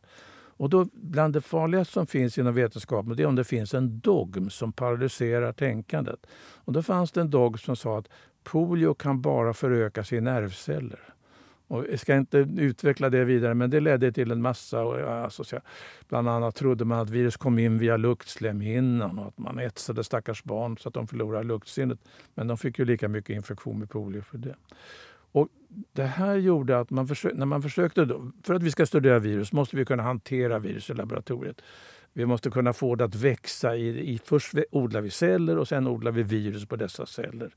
Och 0.59 0.69
då, 0.69 0.87
bland 0.93 1.33
det 1.33 1.41
farligaste 1.41 1.93
som 1.93 2.07
finns 2.07 2.37
inom 2.37 2.53
vetenskapen 2.53 3.15
det 3.15 3.23
är 3.23 3.27
om 3.27 3.35
det 3.35 3.43
finns 3.43 3.73
en 3.73 3.99
dogm 3.99 4.49
som 4.49 4.73
paralyserar 4.73 5.51
tänkandet. 5.53 6.27
Och 6.37 6.73
då 6.73 6.83
fanns 6.83 7.11
det 7.11 7.21
en 7.21 7.29
dogm 7.29 7.57
som 7.57 7.75
sa 7.75 7.97
att 7.97 8.09
polio 8.43 8.93
kan 8.93 9.21
bara 9.21 9.53
förökas 9.53 10.13
i 10.13 10.21
nervceller. 10.21 10.99
Och 11.67 11.86
jag 11.91 12.00
ska 12.00 12.15
inte 12.15 12.38
utveckla 12.57 13.09
det 13.09 13.25
vidare, 13.25 13.53
men 13.53 13.69
det 13.69 13.79
ledde 13.79 14.12
till 14.12 14.31
en 14.31 14.41
massa... 14.41 14.79
Alltså, 14.79 15.59
bland 16.07 16.29
annat 16.29 16.55
trodde 16.55 16.86
man 16.86 17.00
att 17.00 17.09
virus 17.09 17.38
kom 17.38 17.59
in 17.59 17.77
via 17.77 17.97
luktslemhinnan 17.97 19.19
och 19.19 19.27
att 19.27 19.38
man 19.38 19.59
etsade 19.59 20.03
stackars 20.03 20.43
barn 20.43 20.77
så 20.77 20.88
att 20.88 20.93
de 20.93 21.07
förlorade 21.07 21.43
luktsinnet. 21.43 22.00
Men 22.36 22.47
de 22.47 22.57
fick 22.57 22.79
ju 22.79 22.86
lika 22.86 23.07
mycket 23.07 23.36
infektion 23.36 23.79
med 23.79 23.89
polio 23.89 24.21
för 24.21 24.38
det. 24.38 24.55
Och 25.31 25.47
det 25.93 26.03
här 26.03 26.36
gjorde 26.36 26.79
att 26.79 26.89
man 26.89 27.07
försökte, 27.07 27.38
när 27.38 27.45
man 27.45 27.62
försökte... 27.62 28.05
Då, 28.05 28.31
för 28.43 28.53
att 28.53 28.63
vi 28.63 28.71
ska 28.71 28.86
studera 28.86 29.19
virus 29.19 29.53
måste 29.53 29.75
vi 29.75 29.86
kunna 29.86 30.03
hantera 30.03 30.59
virus 30.59 30.89
i 30.89 30.93
laboratoriet. 30.93 31.62
Vi 32.13 32.25
måste 32.25 32.50
kunna 32.50 32.74
få 32.74 32.95
det 32.95 33.05
att 33.05 33.15
växa. 33.15 33.75
I, 33.75 34.13
i, 34.13 34.19
först 34.25 34.53
odlar 34.71 35.01
vi 35.01 35.09
celler 35.09 35.57
och 35.57 35.67
sen 35.67 35.88
odlar 35.88 36.12
vi 36.12 36.24
virus 36.24 36.65
på 36.65 36.75
dessa 36.75 37.05
celler. 37.05 37.55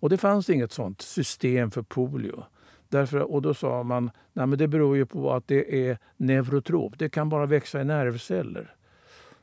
Och 0.00 0.10
det 0.10 0.16
fanns 0.16 0.50
inget 0.50 0.72
sånt 0.72 1.00
system 1.00 1.70
för 1.70 1.82
polio. 1.82 2.44
Därför, 2.88 3.32
och 3.32 3.42
då 3.42 3.54
sa 3.54 3.82
man 3.82 4.10
att 4.34 4.58
det 4.58 4.68
beror 4.68 4.96
ju 4.96 5.06
på 5.06 5.32
att 5.32 5.48
det 5.48 5.88
är 5.88 5.98
neurotrop. 6.16 6.98
Det 6.98 7.08
kan 7.08 7.28
bara 7.28 7.46
växa 7.46 7.80
i 7.80 7.84
nervceller. 7.84 8.74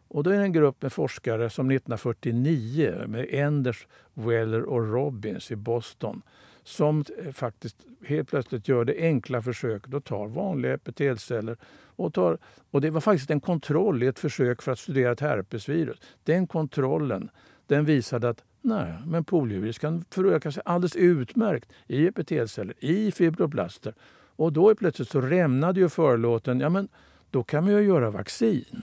Och 0.08 0.24
då 0.24 0.30
är 0.30 0.38
det 0.38 0.44
en 0.44 0.54
grupp 0.54 0.82
med 0.82 0.94
forskare 0.94 1.50
som 1.50 1.72
1949 1.72 3.04
med 3.08 3.28
Enders, 3.30 3.88
Weller 4.14 4.64
och 4.64 4.94
Robbins 4.94 5.52
i 5.52 5.56
Boston 5.56 6.22
som 6.66 7.06
eh, 7.24 7.32
faktiskt 7.32 7.78
helt 8.06 8.30
plötsligt 8.30 8.68
gör 8.68 8.86
det 8.86 8.98
enkla 9.00 9.42
försöket 9.42 9.94
och 9.94 10.04
tar 10.04 10.28
vanliga 10.28 10.74
epitelceller. 10.74 11.58
Och, 11.96 12.14
tar, 12.14 12.38
och 12.72 12.82
det 12.82 12.90
var 12.90 13.02
faktiskt 13.02 13.32
en 13.32 13.40
kontroll 13.40 14.04
i 14.04 14.08
ett 14.08 14.20
försök 14.20 14.62
för 14.62 14.72
att 14.72 14.80
studera 14.80 15.12
ett 15.12 15.20
herpesvirus. 15.20 15.98
Den 16.24 16.48
kontrollen 16.48 17.30
den 17.68 17.86
visade 17.86 18.30
att 18.30 18.44
Nej, 18.68 18.94
men 19.06 19.24
poliovirus 19.24 19.80
kan 19.80 20.06
föröka 20.10 20.52
sig 20.52 20.64
alldeles 20.66 20.96
utmärkt 20.96 21.70
i 21.88 22.08
epitelceller, 22.08 22.76
i 22.80 23.12
fibroblaster. 23.12 23.94
Och 24.36 24.54
då 24.54 24.70
är 24.70 24.76
plötsligt 24.76 25.10
så 25.10 25.22
rämnade 25.22 25.80
ju 25.80 25.90
förlåten. 25.90 26.60
Ja, 26.60 26.70
men 26.70 26.88
då 27.32 27.44
kan 27.44 27.64
man 27.64 27.74
ju 27.74 27.82
göra 27.82 28.10
vaccin. 28.10 28.82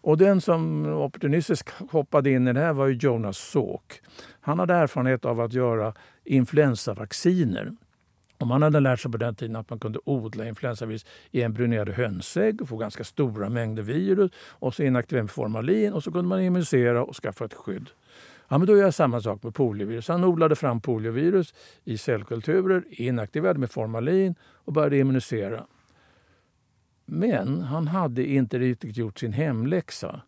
Och 0.00 0.18
den 0.18 0.40
som 0.40 0.86
opportunistiskt 0.86 1.70
hoppade 1.90 2.30
in 2.30 2.48
i 2.48 2.52
det 2.52 2.60
här 2.60 2.72
var 2.72 2.86
ju 2.86 2.94
Jonas 2.94 3.38
Salk. 3.38 4.00
Han 4.40 4.58
hade 4.58 4.74
erfarenhet 4.74 5.24
av 5.24 5.40
att 5.40 5.52
göra 5.52 5.94
influensavacciner. 6.24 7.76
Och 8.38 8.46
man 8.46 8.62
hade 8.62 8.80
lärt 8.80 9.00
sig 9.00 9.10
på 9.10 9.18
den 9.18 9.34
tiden 9.34 9.56
att 9.56 9.70
man 9.70 9.78
kunde 9.78 9.98
odla 10.04 10.48
influensavirus 10.48 11.06
i 11.30 11.42
embryonerade 11.42 11.92
hönsägg 11.92 12.62
och 12.62 12.68
få 12.68 12.76
ganska 12.76 13.04
stora 13.04 13.48
mängder 13.48 13.82
virus 13.82 14.30
och 14.36 14.74
så 14.74 14.82
inaktivera 14.82 15.22
med 15.22 15.30
formalin 15.30 15.92
och 15.92 16.02
så 16.04 16.12
kunde 16.12 16.28
man 16.28 16.42
immunisera 16.42 17.04
och 17.04 17.16
skaffa 17.16 17.44
ett 17.44 17.54
skydd. 17.54 17.90
Ja, 18.48 18.58
men 18.58 18.66
då 18.66 18.76
gör 18.76 18.84
jag 18.84 18.94
samma 18.94 19.20
sak 19.20 19.42
med 19.42 19.54
poliovirus. 19.54 20.08
Han 20.08 20.24
odlade 20.24 20.56
fram 20.56 20.80
poliovirus 20.80 21.54
i 21.84 21.98
cellkulturer, 21.98 22.84
inaktiverade 22.88 23.58
med 23.58 23.70
formalin 23.70 24.34
och 24.42 24.72
började 24.72 24.98
immunisera. 24.98 25.66
Men 27.06 27.60
han 27.60 27.88
hade 27.88 28.26
inte 28.26 28.58
riktigt 28.58 28.96
gjort 28.96 29.18
sin 29.18 29.32
hemläxa. 29.32 30.20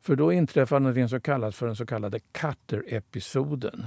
För 0.00 0.16
då 0.16 0.32
inträffade 0.32 0.92
något 0.92 1.10
som 1.10 1.20
kallas 1.20 1.56
för 1.56 1.66
den 1.66 1.76
så 1.76 1.86
kallade 1.86 2.18
Cutter-episoden. 2.18 3.86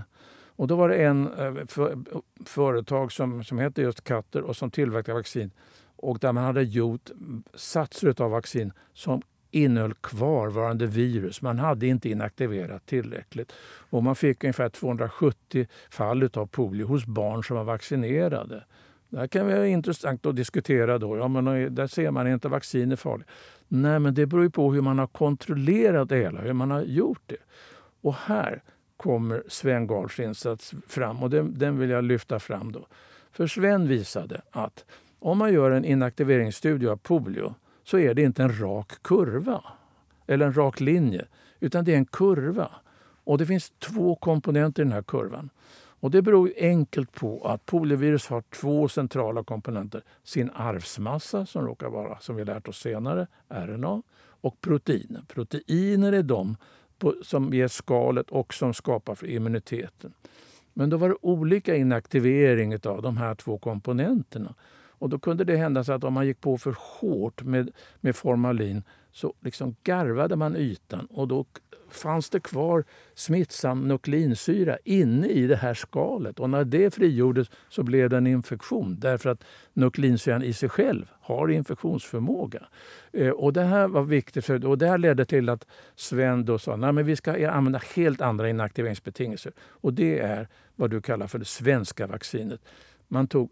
Och 0.55 0.67
då 0.67 0.75
var 0.75 0.89
det 0.89 0.95
en 0.95 1.33
eh, 1.33 1.65
för, 1.67 1.97
företag 2.45 3.11
som, 3.11 3.43
som 3.43 3.57
hette 3.57 3.81
just 3.81 4.03
Cutter 4.03 4.41
och 4.41 4.55
som 4.55 4.71
tillverkade 4.71 5.17
vaccin 5.17 5.51
och 5.97 6.19
där 6.19 6.33
man 6.33 6.43
hade 6.43 6.63
gjort 6.63 7.09
satser 7.53 8.21
av 8.21 8.31
vaccin 8.31 8.71
som 8.93 9.21
innehöll 9.51 9.93
kvarvarande 9.93 10.85
virus. 10.85 11.41
Man 11.41 11.59
hade 11.59 11.87
inte 11.87 12.09
inaktiverat 12.09 12.85
tillräckligt. 12.85 13.51
Och 13.89 14.03
man 14.03 14.15
fick 14.15 14.43
ungefär 14.43 14.69
270 14.69 15.67
fall 15.89 16.29
av 16.33 16.45
polio 16.45 16.85
hos 16.85 17.05
barn 17.05 17.43
som 17.43 17.57
var 17.57 17.63
vaccinerade. 17.63 18.63
Det 19.09 19.17
här 19.17 19.27
kan 19.27 19.47
vara 19.47 19.67
intressant 19.67 20.25
att 20.25 20.35
diskutera. 20.35 20.97
Då. 20.97 21.17
Ja, 21.17 21.27
men 21.27 21.47
eh, 21.47 21.69
där 21.69 21.87
ser 21.87 22.11
man 22.11 22.27
inte 22.27 22.47
vaccin 22.47 22.91
är 22.91 22.95
farligt. 22.95 23.27
Nej, 23.67 23.99
men 23.99 24.13
det 24.13 24.25
beror 24.25 24.49
på 24.49 24.73
hur 24.73 24.81
man 24.81 24.99
har 24.99 25.07
kontrollerat 25.07 26.09
det 26.09 26.17
hela, 26.17 26.41
hur 26.41 26.53
man 26.53 26.71
har 26.71 26.81
gjort 26.81 27.21
det. 27.25 27.37
Och 28.01 28.13
här 28.13 28.61
kommer 28.97 29.43
Sven 29.47 29.87
Gards 29.87 30.19
insats 30.19 30.73
fram 30.87 31.23
och 31.23 31.29
den, 31.29 31.59
den 31.59 31.79
vill 31.79 31.89
jag 31.89 32.03
lyfta 32.03 32.39
fram. 32.39 32.71
då. 32.71 32.87
För 33.31 33.47
Sven 33.47 33.87
visade 33.87 34.41
att 34.51 34.85
om 35.19 35.37
man 35.37 35.53
gör 35.53 35.71
en 35.71 35.85
inaktiveringsstudie 35.85 36.87
av 36.87 36.97
polio 36.97 37.55
så 37.87 37.97
är 37.97 38.13
det 38.13 38.21
inte 38.21 38.43
en 38.43 38.59
rak 38.59 39.03
kurva 39.03 39.63
eller 40.27 40.45
en 40.45 40.53
rak 40.53 40.79
linje, 40.79 41.25
utan 41.59 41.85
det 41.85 41.93
är 41.93 41.97
en 41.97 42.05
kurva. 42.05 42.71
Och 43.23 43.37
det 43.37 43.45
finns 43.45 43.71
två 43.79 44.15
komponenter 44.15 44.81
i 44.81 44.85
den 44.85 44.93
här 44.93 45.01
kurvan. 45.01 45.49
Och 45.99 46.11
det 46.11 46.21
beror 46.21 46.51
enkelt 46.57 47.11
på 47.11 47.47
att 47.47 47.65
poliovirus 47.65 48.27
har 48.27 48.41
två 48.41 48.87
centrala 48.87 49.43
komponenter. 49.43 50.01
Sin 50.23 50.49
arvsmassa, 50.53 51.45
som 51.45 51.65
råkar 51.65 51.89
vara, 51.89 52.19
som 52.19 52.35
vi 52.35 52.45
lärt 52.45 52.67
oss 52.67 52.79
senare, 52.79 53.27
RNA, 53.49 54.01
och 54.41 54.61
proteiner. 54.61 55.21
Proteiner 55.27 56.13
är 56.13 56.23
de 56.23 56.57
som 57.23 57.53
ger 57.53 57.67
skalet 57.67 58.29
och 58.29 58.53
som 58.53 58.73
skapar 58.73 59.15
för 59.15 59.27
immuniteten. 59.27 60.13
Men 60.73 60.89
då 60.89 60.97
var 60.97 61.09
det 61.09 61.15
olika 61.21 61.75
inaktivering 61.75 62.73
av 62.85 63.01
de 63.01 63.17
här 63.17 63.35
två 63.35 63.57
komponenterna. 63.57 64.55
Och 64.99 65.09
då 65.09 65.19
kunde 65.19 65.43
det 65.43 65.57
hända 65.57 65.83
så 65.83 65.93
att 65.93 66.03
om 66.03 66.13
man 66.13 66.27
gick 66.27 66.41
på 66.41 66.57
för 66.57 66.75
hårt 66.79 67.43
med, 67.43 67.71
med 68.01 68.15
formalin 68.15 68.83
så 69.11 69.33
liksom 69.41 69.75
garvade 69.83 70.35
man 70.35 70.55
ytan 70.55 71.05
och 71.05 71.27
då 71.27 71.45
fanns 71.89 72.29
det 72.29 72.39
kvar 72.39 72.83
smittsam 73.15 73.87
nukleinsyra 73.87 74.77
inne 74.83 75.27
i 75.27 75.47
det 75.47 75.55
här 75.55 75.73
skalet. 75.73 76.39
Och 76.39 76.49
när 76.49 76.63
det 76.63 76.93
frigjordes 76.93 77.47
så 77.69 77.83
blev 77.83 78.09
det 78.09 78.17
en 78.17 78.27
infektion 78.27 78.99
därför 78.99 79.29
att 79.29 79.43
nukleinsyran 79.73 80.43
i 80.43 80.53
sig 80.53 80.69
själv 80.69 81.11
har 81.21 81.47
infektionsförmåga. 81.47 82.67
Eh, 83.13 83.29
och 83.29 83.53
det 83.53 83.63
här 83.63 83.87
var 83.87 84.03
viktigt 84.03 84.45
för, 84.45 84.65
och 84.65 84.77
det 84.77 84.87
här 84.87 84.97
ledde 84.97 85.25
till 85.25 85.49
att 85.49 85.67
Sven 85.95 86.45
då 86.45 86.59
sa 86.59 86.73
att 86.73 86.95
vi 86.95 87.15
ska 87.15 87.51
använda 87.51 87.81
helt 87.95 88.21
andra 88.21 88.49
inaktiveringsbetingelser. 88.49 89.53
Och 89.59 89.93
det 89.93 90.19
är 90.19 90.47
vad 90.75 90.89
du 90.89 91.01
kallar 91.01 91.27
för 91.27 91.39
det 91.39 91.45
svenska 91.45 92.07
vaccinet. 92.07 92.61
Man 93.07 93.27
tog 93.27 93.51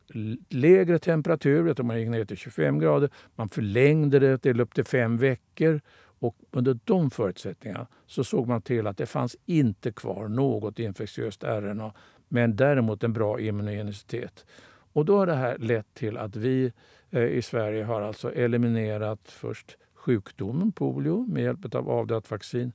lägre 0.50 1.00
temperatur, 1.00 1.68
jag 1.68 1.76
tror 1.76 1.86
man 1.86 2.00
gick 2.00 2.10
ner 2.10 2.26
till 2.26 2.38
25 2.38 2.80
grader. 2.80 3.10
Man 3.36 3.50
förlängde 3.50 4.20
det 4.20 4.38
till 4.38 4.62
upp 4.62 4.74
till 4.74 4.84
fem 4.84 5.18
veckor. 5.18 5.82
Och 6.20 6.36
under 6.52 6.80
de 6.84 7.12
förutsättningarna 7.12 7.88
så 8.06 8.24
såg 8.24 8.48
man 8.48 8.62
till 8.62 8.88
att 8.88 8.98
det 8.98 9.06
fanns 9.06 9.38
inte 9.46 9.92
kvar 9.92 10.28
något 10.28 10.80
infektiöst 10.80 11.44
RNA 11.44 11.94
men 12.28 12.56
däremot 12.56 13.04
en 13.04 13.14
bra 13.14 13.40
immunogenicitet. 13.40 14.46
Och 14.94 15.06
då 15.06 15.18
har 15.18 15.28
det 15.28 15.36
här 15.36 15.58
lett 15.58 15.94
till 15.94 16.18
att 16.18 16.36
vi 16.36 16.72
eh, 17.12 17.24
i 17.24 17.42
Sverige 17.42 17.84
har 17.84 18.02
alltså 18.02 18.34
eliminerat 18.34 19.20
först 19.24 19.78
sjukdomen 19.94 20.72
polio 20.72 21.26
med 21.30 21.44
hjälp 21.44 21.76
av 21.76 21.90
avdött 21.90 22.32
vaccin. 22.32 22.72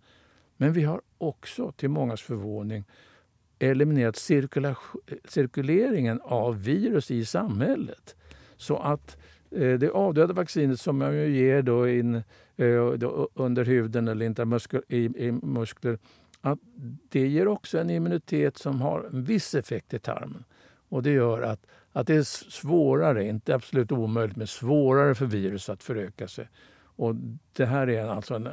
Men 0.57 0.73
vi 0.73 0.83
har 0.83 1.01
också 1.19 1.73
till 1.73 1.89
mångas 1.89 2.23
förvåning 2.23 2.85
eliminerat 3.61 4.17
cirkuleringen 5.25 6.21
av 6.25 6.63
virus 6.63 7.11
i 7.11 7.25
samhället. 7.25 8.17
Så 8.57 8.77
att 8.77 9.17
eh, 9.51 9.79
det 9.79 9.91
avdöda 9.91 10.33
vaccinet 10.33 10.81
som 10.81 10.99
man 10.99 11.33
ger 11.33 11.63
då 11.63 11.89
in, 11.89 12.15
eh, 12.57 12.91
då 12.93 13.29
under 13.35 13.65
huden 13.65 14.09
eller 14.09 14.27
intramuskler, 14.27 14.83
i, 14.89 15.05
i 15.05 15.33
muskler, 15.33 15.99
att 16.41 16.59
det 17.09 17.27
ger 17.27 17.49
också 17.49 17.79
en 17.79 17.91
immunitet 17.91 18.59
som 18.59 18.81
har 18.81 19.09
en 19.13 19.25
viss 19.25 19.55
effekt 19.55 19.95
i 19.95 19.99
tarmen. 19.99 20.45
Och 20.89 21.03
det 21.03 21.11
gör 21.11 21.43
att, 21.43 21.67
att 21.93 22.07
det 22.07 22.15
är 22.15 22.23
svårare, 22.51 23.27
inte 23.27 23.55
absolut 23.55 23.93
omöjligt, 23.93 24.37
men 24.37 24.47
svårare 24.47 25.15
för 25.15 25.27
virus 25.27 25.69
att 25.69 25.83
föröka 25.83 26.29
sig. 26.29 26.49
Och 27.01 27.15
det 27.53 27.65
här 27.65 27.89
är 27.89 28.07
alltså 28.07 28.35
en 28.35 28.49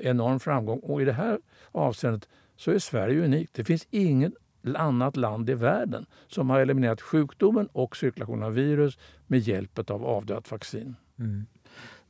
enorm 0.00 0.40
framgång. 0.40 0.78
Och 0.78 1.02
i 1.02 1.04
det 1.04 1.12
här 1.12 1.38
avseendet 1.72 2.28
så 2.56 2.70
är 2.70 2.78
Sverige 2.78 3.24
unikt. 3.24 3.54
Det 3.54 3.64
finns 3.64 3.86
inget 3.90 4.32
annat 4.74 5.16
land 5.16 5.50
i 5.50 5.54
världen 5.54 6.06
som 6.26 6.50
har 6.50 6.60
eliminerat 6.60 7.00
sjukdomen 7.00 7.68
och 7.72 7.96
cirkulationen 7.96 8.42
av 8.42 8.52
virus 8.52 8.98
med 9.26 9.40
hjälp 9.40 9.90
av 9.90 10.04
avdött 10.04 10.50
vaccin. 10.50 10.96
Mm. 11.18 11.46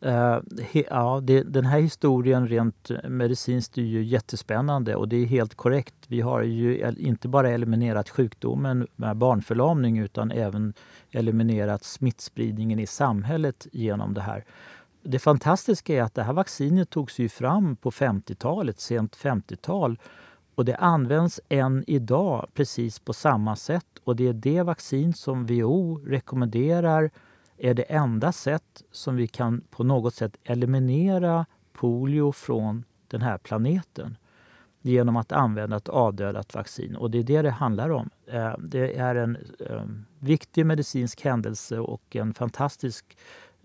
Uh, 0.04 0.40
he, 0.72 0.84
ja, 0.90 1.20
det, 1.22 1.42
den 1.42 1.64
här 1.64 1.80
historien 1.80 2.48
rent 2.48 2.90
eh, 2.90 3.08
medicinskt 3.08 3.78
är 3.78 3.82
ju 3.82 4.02
jättespännande 4.04 4.96
och 4.96 5.08
det 5.08 5.16
är 5.16 5.26
helt 5.26 5.54
korrekt. 5.54 5.94
Vi 6.08 6.20
har 6.20 6.42
ju 6.42 6.94
inte 6.98 7.28
bara 7.28 7.50
eliminerat 7.50 8.08
sjukdomen 8.08 8.86
med 8.96 9.16
barnförlamning 9.16 9.98
utan 9.98 10.30
även 10.30 10.74
eliminerat 11.10 11.84
smittspridningen 11.84 12.78
i 12.78 12.86
samhället 12.86 13.66
genom 13.72 14.14
det 14.14 14.20
här. 14.20 14.44
Det 15.08 15.18
fantastiska 15.18 15.94
är 15.94 16.02
att 16.02 16.14
det 16.14 16.22
här 16.22 16.32
vaccinet 16.32 16.90
togs 16.90 17.18
ju 17.18 17.28
fram 17.28 17.76
på 17.76 17.90
50-talet, 17.90 18.80
sent 18.80 19.16
50-tal 19.16 19.98
Och 20.54 20.64
det 20.64 20.76
används 20.76 21.40
än 21.48 21.84
idag 21.86 22.46
precis 22.54 22.98
på 22.98 23.12
samma 23.12 23.56
sätt 23.56 23.86
och 24.04 24.16
det 24.16 24.28
är 24.28 24.32
det 24.32 24.62
vaccin 24.62 25.14
som 25.14 25.46
WHO 25.46 26.00
rekommenderar 26.06 27.10
är 27.58 27.74
det 27.74 27.82
enda 27.82 28.32
sätt 28.32 28.82
som 28.92 29.16
vi 29.16 29.26
kan 29.26 29.60
på 29.70 29.84
något 29.84 30.14
sätt 30.14 30.36
eliminera 30.44 31.46
polio 31.72 32.32
från 32.32 32.84
den 33.08 33.22
här 33.22 33.38
planeten 33.38 34.16
genom 34.82 35.16
att 35.16 35.32
använda 35.32 35.76
ett 35.76 35.88
avdödat 35.88 36.54
vaccin. 36.54 36.96
Och 36.96 37.10
det 37.10 37.18
är 37.18 37.22
det 37.22 37.42
det 37.42 37.50
handlar 37.50 37.90
om. 37.90 38.10
Eh, 38.26 38.54
det 38.58 38.98
är 38.98 39.14
en 39.14 39.36
eh, 39.60 39.84
viktig 40.18 40.66
medicinsk 40.66 41.24
händelse 41.24 41.78
och 41.78 42.16
en 42.16 42.34
fantastisk 42.34 43.16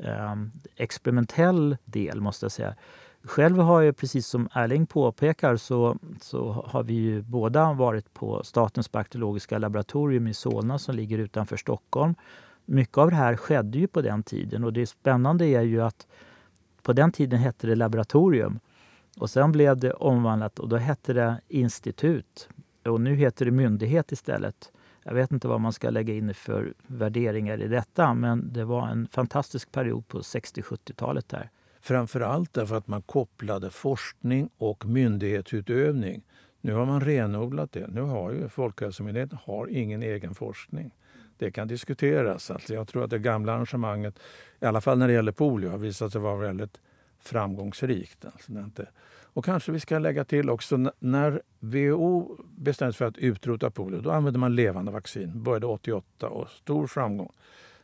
eh, 0.02 0.36
experimentell 0.76 1.78
del 1.86 2.22
måste 2.22 2.46
jag 2.46 2.52
säga. 2.52 2.76
Själv 3.24 3.58
har 3.58 3.82
jag, 3.82 3.98
precis 3.98 4.28
som 4.28 4.50
Erling 4.54 4.86
påpekar, 4.86 5.56
så, 5.56 5.98
så 6.22 6.52
har 6.68 6.84
vi 6.84 6.94
ju 6.94 7.22
båda 7.22 7.74
varit 7.74 8.14
på 8.14 8.44
Statens 8.44 8.92
bakteriologiska 8.92 9.58
laboratorium 9.58 10.28
i 10.28 10.34
Solna 10.34 10.80
som 10.80 10.96
ligger 10.96 11.18
utanför 11.18 11.58
Stockholm. 11.58 12.16
Mycket 12.66 12.98
av 12.98 13.10
det 13.10 13.16
här 13.16 13.36
skedde 13.36 13.78
ju 13.78 13.88
på 13.88 14.02
den 14.02 14.24
tiden 14.24 14.64
och 14.64 14.74
det 14.74 14.88
spännande 14.88 15.46
är 15.46 15.62
ju 15.62 15.82
att 15.82 16.08
på 16.82 16.94
den 16.94 17.12
tiden 17.12 17.40
hette 17.40 17.68
det 17.68 17.76
laboratorium 17.76 18.60
och 19.18 19.30
sen 19.30 19.52
blev 19.52 19.78
det 19.78 19.94
omvandlat 19.94 20.60
och 20.60 20.70
då 20.70 20.78
hette 20.78 21.14
det 21.14 21.42
institut. 21.48 22.50
Och 22.86 23.02
nu 23.02 23.16
heter 23.16 23.46
det 23.46 23.52
myndighet 23.52 24.12
istället. 24.12 24.72
Jag 25.04 25.14
vet 25.14 25.32
inte 25.32 25.48
vad 25.48 25.62
man 25.62 25.74
ska 25.74 25.90
lägga 25.90 26.14
in 26.14 26.34
för 26.34 26.74
värderingar 26.88 27.62
i 27.62 27.68
detta 27.68 28.14
men 28.14 28.54
det 28.54 28.66
var 28.66 28.88
en 28.88 29.08
fantastisk 29.08 29.72
period 29.72 30.08
på 30.08 30.20
60-70-talet 30.20 31.30
där. 31.30 31.50
Framförallt 31.82 32.54
därför 32.54 32.76
att 32.76 32.88
man 32.88 33.02
kopplade 33.02 33.70
forskning 33.70 34.50
och 34.58 34.86
myndighetsutövning. 34.86 36.24
Nu 36.62 36.74
har 36.74 36.86
man 36.86 37.02
renodlat 37.02 37.72
det. 37.72 37.88
Nu 37.88 38.02
har 38.02 38.32
ju 38.32 38.50
Folkhälsomyndigheten 38.50 39.38
har 39.44 39.68
ingen 39.68 40.04
egen 40.04 40.36
forskning. 40.36 40.92
Det 41.38 41.52
kan 41.52 41.68
diskuteras. 41.68 42.52
Alltså 42.52 42.74
jag 42.74 42.88
tror 42.88 43.04
att 43.04 43.10
det 43.10 43.20
gamla 43.20 43.54
arrangemanget, 43.54 44.20
i 44.60 44.66
alla 44.66 44.82
fall 44.82 44.98
när 44.98 45.08
det 45.08 45.14
gäller 45.14 45.32
polio, 45.32 45.70
har 45.70 45.78
visat 45.78 46.12
sig 46.12 46.22
vara 46.22 46.36
väldigt 46.36 46.80
framgångsrikt. 47.20 48.26
Alltså 48.26 48.52
inte... 48.52 48.88
Och 49.34 49.46
kanske 49.46 49.72
vi 49.72 49.80
ska 49.80 50.00
lägga 50.00 50.24
till 50.24 50.50
också, 50.50 50.92
när 51.00 51.42
WHO 51.60 52.38
bestämde 52.58 52.94
sig 52.94 52.98
för 52.98 53.06
att 53.06 53.18
utrota 53.18 53.72
polio, 53.72 54.02
då 54.02 54.12
använde 54.12 54.40
man 54.40 54.56
levande 54.56 54.92
vaccin. 54.92 55.44
började 55.44 55.66
88 55.66 56.30
och 56.30 56.50
stor 56.50 56.88
framgång. 56.88 57.32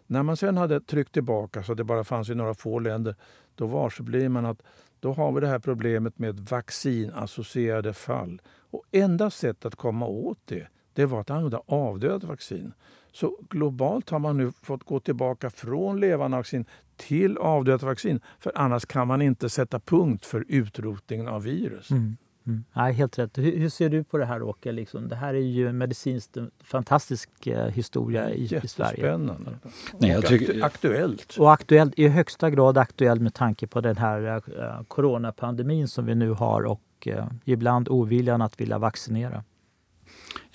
När 0.08 0.24
man 0.24 0.38
sen 0.38 0.58
hade 0.58 0.82
tryckt 0.82 1.12
tillbaka 1.12 1.64
så 1.64 1.72
att 1.72 1.78
det 1.78 1.84
bara 1.84 2.04
fanns 2.04 2.30
i 2.30 2.36
några 2.36 2.54
få 2.54 2.80
länder, 2.80 3.16
då 3.56 3.66
varse 3.68 4.04
blir 4.04 4.30
man 4.30 4.46
att 4.46 4.62
då 5.00 5.14
har 5.14 5.32
vi 5.32 5.42
det 5.42 5.48
här 5.48 5.60
problemet 5.60 6.20
med 6.20 6.40
vaccinassocierade 6.40 7.94
fall. 7.94 8.42
Och 8.48 8.84
enda 8.92 9.30
sättet 9.30 9.66
att 9.66 9.76
komma 9.76 10.06
åt 10.06 10.40
det, 10.46 10.68
det 10.98 11.06
var 11.06 11.22
att 11.22 11.30
använda 11.30 11.62
avdödat 11.66 12.24
vaccin. 12.24 12.74
Så 13.12 13.38
globalt 13.50 14.10
har 14.10 14.20
man 14.20 14.38
nu 14.38 14.52
fått 14.62 14.84
gå 14.84 15.00
tillbaka 15.00 15.50
från 15.50 16.00
levande 16.00 16.38
vaccin 16.38 16.66
till 16.96 17.38
avdödat 17.38 17.84
vaccin. 17.84 18.20
För 18.40 18.52
annars 18.56 18.86
kan 18.86 19.08
man 19.08 19.22
inte 19.22 19.50
sätta 19.50 19.80
punkt 19.80 20.26
för 20.26 20.46
utrotningen 20.48 21.28
av 21.28 21.44
virus. 21.44 21.92
Mm. 21.92 22.18
Mm. 22.48 22.64
Nej, 22.74 22.94
helt 22.94 23.20
rätt. 23.20 23.38
Hur, 23.38 23.58
hur, 23.58 23.70
ser 23.70 23.90
du 23.90 24.04
på 24.04 24.18
det 24.18 24.26
här 24.26 24.42
Åke? 24.42 24.72
Liksom, 24.72 25.08
det 25.08 25.16
här 25.16 25.34
är 25.34 25.40
ju 25.40 25.68
en 25.68 25.78
medicinskt 25.78 26.38
fantastisk 26.64 27.48
eh, 27.48 27.68
historia 27.68 28.30
i, 28.30 28.44
i 28.44 28.48
Sverige. 28.48 28.64
Jättespännande. 28.92 29.52
Nej, 30.00 30.12
jag 30.12 30.26
tycker... 30.26 30.64
Aktuellt. 30.64 31.38
Och 31.40 31.54
aktuellt, 31.54 32.00
i 32.00 32.08
högsta 32.08 32.50
grad 32.50 32.78
aktuellt 32.78 33.22
med 33.22 33.34
tanke 33.34 33.68
på 33.68 33.82
den 33.82 33.98
här 33.98 34.36
eh, 34.36 34.84
coronapandemin 34.88 35.88
som 35.88 36.06
vi 36.06 36.16
nu 36.16 36.32
har 36.32 36.64
och 36.66 36.82
eh, 37.06 37.28
ibland 37.46 37.90
oviljan 37.90 38.42
att 38.42 38.62
vilja 38.62 38.78
vaccinera. 38.78 39.44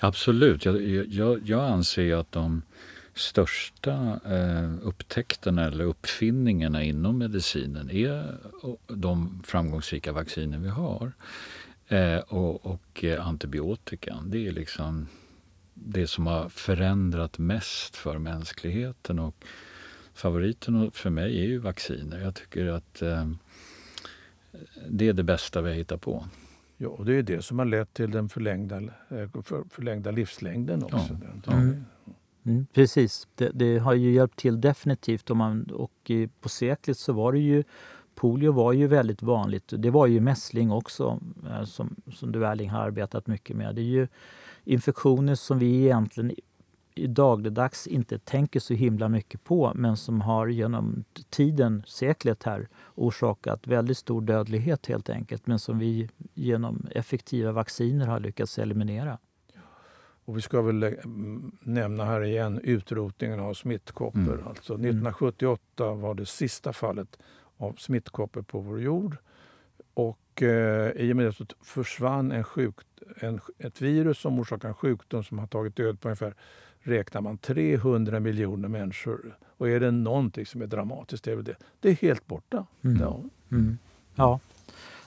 Absolut. 0.00 0.64
Jag, 0.64 0.82
jag, 1.08 1.40
jag 1.44 1.70
anser 1.70 2.14
att 2.16 2.32
de 2.32 2.62
största 3.14 4.20
eh, 4.24 4.72
upptäckterna 4.82 5.64
eller 5.66 5.84
uppfinningarna 5.84 6.82
inom 6.82 7.18
medicinen 7.18 7.90
är 7.90 8.38
de 8.88 9.42
framgångsrika 9.46 10.12
vacciner 10.12 10.58
vi 10.58 10.68
har. 10.68 11.12
Eh, 11.88 12.18
och, 12.18 12.66
och 12.66 13.04
eh, 13.04 13.26
antibiotikan. 13.26 14.30
Det 14.30 14.49
är 14.49 14.52
liksom 14.52 15.08
det 15.75 16.06
som 16.06 16.26
har 16.26 16.49
förändrat 16.49 17.38
mest 17.38 17.97
för 17.97 18.18
mänskligheten. 18.18 19.18
Och 19.18 19.45
favoriten 20.14 20.90
för 20.90 21.10
mig 21.10 21.38
är 21.38 21.47
ju 21.47 21.58
vacciner. 21.58 22.21
Jag 22.21 22.34
tycker 22.34 22.66
att 22.66 23.02
eh, 23.02 23.30
det 24.88 25.08
är 25.08 25.12
det 25.12 25.23
bästa 25.23 25.60
vi 25.60 25.68
har 25.68 25.76
hittat 25.76 26.00
på. 26.00 26.28
Ja, 26.82 26.88
och 26.88 27.04
det 27.04 27.14
är 27.14 27.23
det 27.23 27.42
som 27.42 27.58
har 27.58 27.66
lett 27.66 27.95
till 27.95 28.10
den 28.10 28.28
förlängda, 28.28 28.76
eh, 29.08 29.42
för, 29.42 29.64
förlängda 29.71 30.10
livslängden 30.10 30.84
också. 30.84 31.18
Ja. 31.47 31.52
Mm. 31.52 31.84
Mm, 32.45 32.66
precis, 32.73 33.28
det, 33.34 33.50
det, 33.54 33.78
har 33.78 33.95
ju 33.95 34.12
hjälpt 34.12 34.38
till 34.38 34.60
definitivt. 34.60 35.30
Om 35.30 35.38
man, 35.38 35.64
och 35.64 36.10
på 36.40 36.49
seklet 36.49 36.99
så 36.99 37.12
var 37.12 37.32
det 37.32 37.38
ju 37.38 37.64
polio 38.14 38.52
var 38.52 38.73
ju 38.73 38.86
väldigt 38.86 39.23
vanligt. 39.23 39.73
Det 39.78 39.90
var 39.90 40.06
ju 40.06 40.21
mässling 40.21 40.71
också 40.71 41.21
eh, 41.50 41.64
som, 41.64 41.97
som 42.14 42.32
du 42.32 42.47
Erling 42.47 42.71
har 42.71 42.80
arbetat 42.80 43.26
mycket 43.26 43.56
med. 43.56 43.75
Det 43.75 43.80
är 43.80 43.84
ju 43.84 44.08
infektioner 44.64 45.34
som 45.34 45.58
vi 45.58 45.82
egentligen 45.82 46.32
i 46.95 47.07
dagligdags 47.07 47.87
inte 47.87 48.19
tänker 48.19 48.61
så 48.61 48.75
himla 48.75 49.09
mycket 49.09 49.45
på 49.45 49.73
men 49.75 49.97
som 49.97 50.21
har 50.21 50.47
genom 50.47 51.05
tiden, 51.31 51.83
seklet 51.87 52.43
här, 52.43 52.69
orsakat 52.95 53.67
väldigt 53.67 53.99
stor 53.99 54.21
dödlighet 54.21 54.87
helt 54.87 55.11
enkelt 55.11 55.47
men 55.47 55.59
som 55.59 55.78
vi 55.78 56.09
genom 56.35 56.87
effektiva 56.91 57.52
vacciner 57.52 58.07
har 58.07 58.21
lyckats 58.21 58.59
eliminera. 58.59 59.19
Och 60.25 60.37
vi 60.37 60.41
ska 60.41 60.63
väl 60.63 60.97
nämna 61.61 62.05
här 62.05 62.25
igen 62.25 62.61
utrotningen 62.63 63.41
av 63.41 63.55
smittkoppor. 63.55 64.35
Mm. 64.35 64.47
Alltså 64.47 64.73
1978 64.73 65.95
var 65.95 66.15
det 66.15 66.26
sista 66.26 66.73
fallet 66.73 67.19
av 67.57 67.73
smittkoppor 67.73 68.43
på 68.43 68.61
vår 68.61 68.81
jord. 68.81 69.17
Och 69.95 70.43
eh, 70.43 70.91
i 70.91 71.13
och 71.13 71.17
med 71.17 71.26
det 71.26 71.33
så 71.33 71.47
försvann 71.63 72.33
en 72.33 72.45
sjuk, 72.45 72.75
en, 73.17 73.41
ett 73.59 73.83
virus 73.83 74.19
som 74.19 74.39
orsakar 74.39 74.69
en 74.69 74.75
sjukdom 74.75 75.25
som 75.25 75.39
har 75.39 75.47
tagit 75.47 75.76
död 75.76 76.00
på 76.00 76.09
ungefär 76.09 76.35
räknar 76.82 77.21
man 77.21 77.38
300 77.38 78.21
miljoner 78.21 78.68
människor. 78.68 79.38
Och 79.56 79.68
är 79.68 79.80
det 79.80 79.90
någonting 79.90 80.47
som 80.47 80.62
är 80.62 80.66
dramatiskt, 80.66 81.25
det 81.25 81.32
är 81.32 81.36
det. 81.36 81.56
Det 81.80 81.88
är 81.88 81.95
helt 81.95 82.26
borta. 82.26 82.66
Mm. 82.84 83.00
Ja. 83.00 83.21
Mm. 83.50 83.78
ja. 84.14 84.40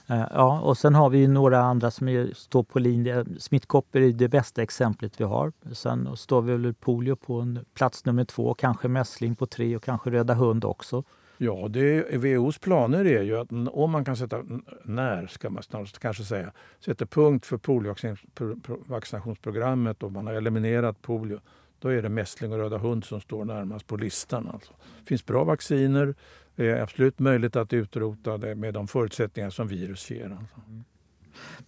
Eh, 0.08 0.24
ja, 0.30 0.60
och 0.60 0.78
sen 0.78 0.94
har 0.94 1.10
vi 1.10 1.28
några 1.28 1.60
andra 1.60 1.90
som 1.90 2.30
står 2.34 2.62
på 2.62 2.78
linje. 2.78 3.24
Smittkoppor 3.38 4.02
är 4.02 4.12
det 4.12 4.28
bästa 4.28 4.62
exemplet 4.62 5.20
vi 5.20 5.24
har. 5.24 5.52
Sen 5.72 6.16
står 6.16 6.42
vi 6.42 6.52
väl 6.52 6.74
polio 6.74 7.16
på 7.16 7.40
en 7.40 7.64
plats 7.74 8.04
nummer 8.04 8.24
två, 8.24 8.54
kanske 8.54 8.88
mässling 8.88 9.36
på 9.36 9.46
tre 9.46 9.76
och 9.76 9.82
kanske 9.82 10.10
röda 10.10 10.34
hund 10.34 10.64
också. 10.64 11.04
Ja, 11.38 11.68
det, 11.68 12.16
WHOs 12.16 12.58
planer 12.58 13.04
är 13.04 13.22
ju 13.22 13.38
att 13.38 13.48
om 13.72 13.90
man 13.90 14.04
kan 14.04 14.16
sätta, 14.16 14.42
när 14.84 15.26
ska 15.26 15.50
man 15.50 15.62
snarare 15.62 15.86
kanske 16.00 16.24
säga, 16.24 16.52
sätta 16.80 17.06
punkt 17.06 17.46
för 17.46 17.56
poliovaccinationsprogrammet 17.56 20.02
och 20.02 20.12
man 20.12 20.26
har 20.26 20.34
eliminerat 20.34 21.02
polio, 21.02 21.40
då 21.78 21.88
är 21.88 22.02
det 22.02 22.08
mässling 22.08 22.52
och 22.52 22.58
röda 22.58 22.78
hund 22.78 23.04
som 23.04 23.20
står 23.20 23.44
närmast 23.44 23.86
på 23.86 23.96
listan. 23.96 24.50
Alltså. 24.52 24.72
Det 25.00 25.08
finns 25.08 25.26
bra 25.26 25.44
vacciner, 25.44 26.14
det 26.56 26.70
är 26.70 26.82
absolut 26.82 27.18
möjligt 27.18 27.56
att 27.56 27.72
utrota 27.72 28.38
det 28.38 28.54
med 28.54 28.74
de 28.74 28.88
förutsättningar 28.88 29.50
som 29.50 29.68
virus 29.68 30.10
ger. 30.10 30.36
Alltså. 30.40 30.60
Mm. 30.68 30.84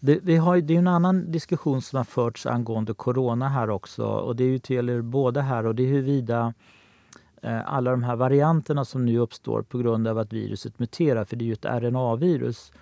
Det, 0.01 0.18
vi 0.23 0.37
har, 0.37 0.61
det 0.61 0.75
är 0.75 0.79
en 0.79 0.87
annan 0.87 1.33
diskussion 1.33 1.83
som 1.83 1.97
har 1.97 2.05
förts 2.05 2.47
angående 2.47 2.94
corona 2.94 3.49
här 3.49 3.71
också 3.71 4.05
och 4.05 4.37
det 4.37 4.44
är 4.44 4.49
ju 4.49 4.59
till 4.59 4.88
här 4.88 5.66
och 5.66 5.75
det 5.75 5.83
är 5.83 5.87
huruvida 5.87 6.55
Eh, 7.42 7.75
alla 7.75 7.90
de 7.90 8.03
här 8.03 8.16
varianterna 8.16 8.85
som 8.85 9.07
nu 9.07 9.18
uppstår 9.18 9.62
på 9.62 9.79
grund 9.79 10.09
av 10.09 10.18
att 10.18 10.33
viruset 10.33 10.79
muterar, 10.79 11.25
för 11.25 11.37
det 11.37 11.44
är 11.44 11.47
ju 11.47 11.53
ett 11.53 11.64
RNA-virus. 11.64 12.73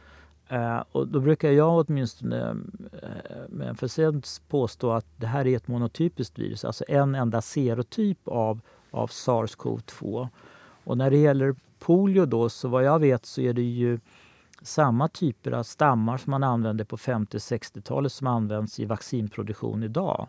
Eh, 0.49 0.83
och 0.93 1.09
då 1.09 1.21
brukar 1.21 1.51
jag 1.51 1.87
åtminstone 1.89 2.51
eh, 3.03 3.49
med 3.49 3.69
emfasens 3.69 4.43
påstå 4.49 4.93
att 4.93 5.07
det 5.17 5.27
här 5.27 5.47
är 5.47 5.57
ett 5.57 5.69
monotypiskt 5.69 6.39
virus, 6.39 6.65
alltså 6.65 6.85
en 6.89 7.15
enda 7.15 7.43
serotyp 7.43 8.29
av, 8.29 8.61
av 8.91 9.09
SARS-CoV-2. 9.09 10.29
Och 10.85 10.99
när 10.99 11.11
det 11.11 11.17
gäller 11.17 11.55
polio 11.79 12.27
då, 12.27 12.49
så 12.49 12.69
vad 12.69 12.85
jag 12.85 12.99
vet 12.99 13.27
så 13.27 13.41
är 13.41 13.53
det 13.53 13.63
ju 13.63 14.01
samma 14.63 15.09
typer 15.09 15.53
av 15.53 15.63
stammar 15.63 16.17
som 16.17 16.31
man 16.31 16.45
använde 16.45 16.85
på 16.85 16.97
50-60-talet 16.97 18.13
som 18.13 18.27
används 18.27 18.81
i 18.81 18.85
vaccinproduktion 18.85 19.83
idag. 19.83 20.29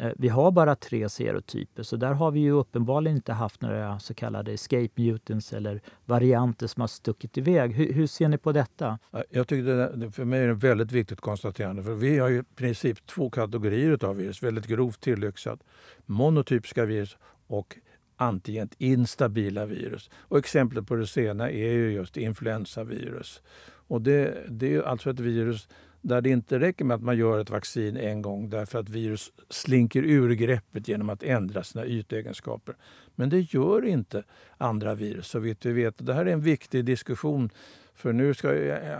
Eh, 0.00 0.12
vi 0.16 0.28
har 0.28 0.50
bara 0.50 0.76
tre 0.76 1.08
serotyper 1.08 1.82
så 1.82 1.96
där 1.96 2.12
har 2.12 2.30
vi 2.30 2.40
ju 2.40 2.50
uppenbarligen 2.50 3.16
inte 3.16 3.32
haft 3.32 3.62
några 3.62 3.98
så 3.98 4.14
kallade 4.14 4.52
escape 4.52 4.90
mutants 4.94 5.52
eller 5.52 5.80
varianter 6.04 6.66
som 6.66 6.80
har 6.80 6.88
stuckit 6.88 7.38
iväg. 7.38 7.72
Hur, 7.72 7.92
hur 7.92 8.06
ser 8.06 8.28
ni 8.28 8.38
på 8.38 8.52
detta? 8.52 8.98
Jag 9.30 9.48
tycker 9.48 9.96
det, 9.96 10.10
för 10.10 10.24
mig 10.24 10.40
är 10.40 10.46
det 10.46 10.52
ett 10.52 10.64
väldigt 10.64 10.92
viktigt 10.92 11.20
konstaterande 11.20 11.82
för 11.82 11.94
vi 11.94 12.18
har 12.18 12.28
ju 12.28 12.38
i 12.38 12.42
princip 12.42 13.06
två 13.06 13.30
kategorier 13.30 14.04
av 14.04 14.16
virus, 14.16 14.42
väldigt 14.42 14.66
grovt 14.66 15.00
tillyxat. 15.00 15.60
Monotypiska 16.06 16.84
virus 16.84 17.16
och 17.46 17.76
antigent 18.16 18.74
instabila 18.78 19.66
virus. 19.66 20.10
Och 20.14 20.38
exemplet 20.38 20.86
på 20.86 20.94
det 20.94 21.06
senare 21.06 21.56
är 21.56 21.72
ju 21.72 21.92
just 21.92 22.16
influensavirus. 22.16 23.42
Och 23.62 24.02
det, 24.02 24.44
det 24.48 24.74
är 24.74 24.82
alltså 24.82 25.10
ett 25.10 25.20
virus 25.20 25.68
där 26.00 26.20
det 26.20 26.30
inte 26.30 26.58
räcker 26.58 26.84
med 26.84 26.94
att 26.94 27.02
man 27.02 27.16
gör 27.16 27.40
ett 27.40 27.50
vaccin 27.50 27.96
en 27.96 28.22
gång 28.22 28.50
därför 28.50 28.78
att 28.78 28.88
virus 28.88 29.32
slinker 29.48 30.02
ur 30.02 30.30
greppet 30.30 30.88
genom 30.88 31.10
att 31.10 31.22
ändra 31.22 31.62
sina 31.62 31.86
ytegenskaper. 31.86 32.76
Men 33.14 33.30
det 33.30 33.40
gör 33.54 33.84
inte 33.84 34.22
andra 34.58 34.94
virus 34.94 35.26
så 35.26 35.38
vitt 35.38 35.66
vi 35.66 35.72
vet. 35.72 35.94
Det 35.98 36.14
här 36.14 36.26
är 36.26 36.32
en 36.32 36.40
viktig 36.40 36.84
diskussion 36.84 37.50
för 37.94 38.12
nu 38.12 38.34
ska 38.34 38.48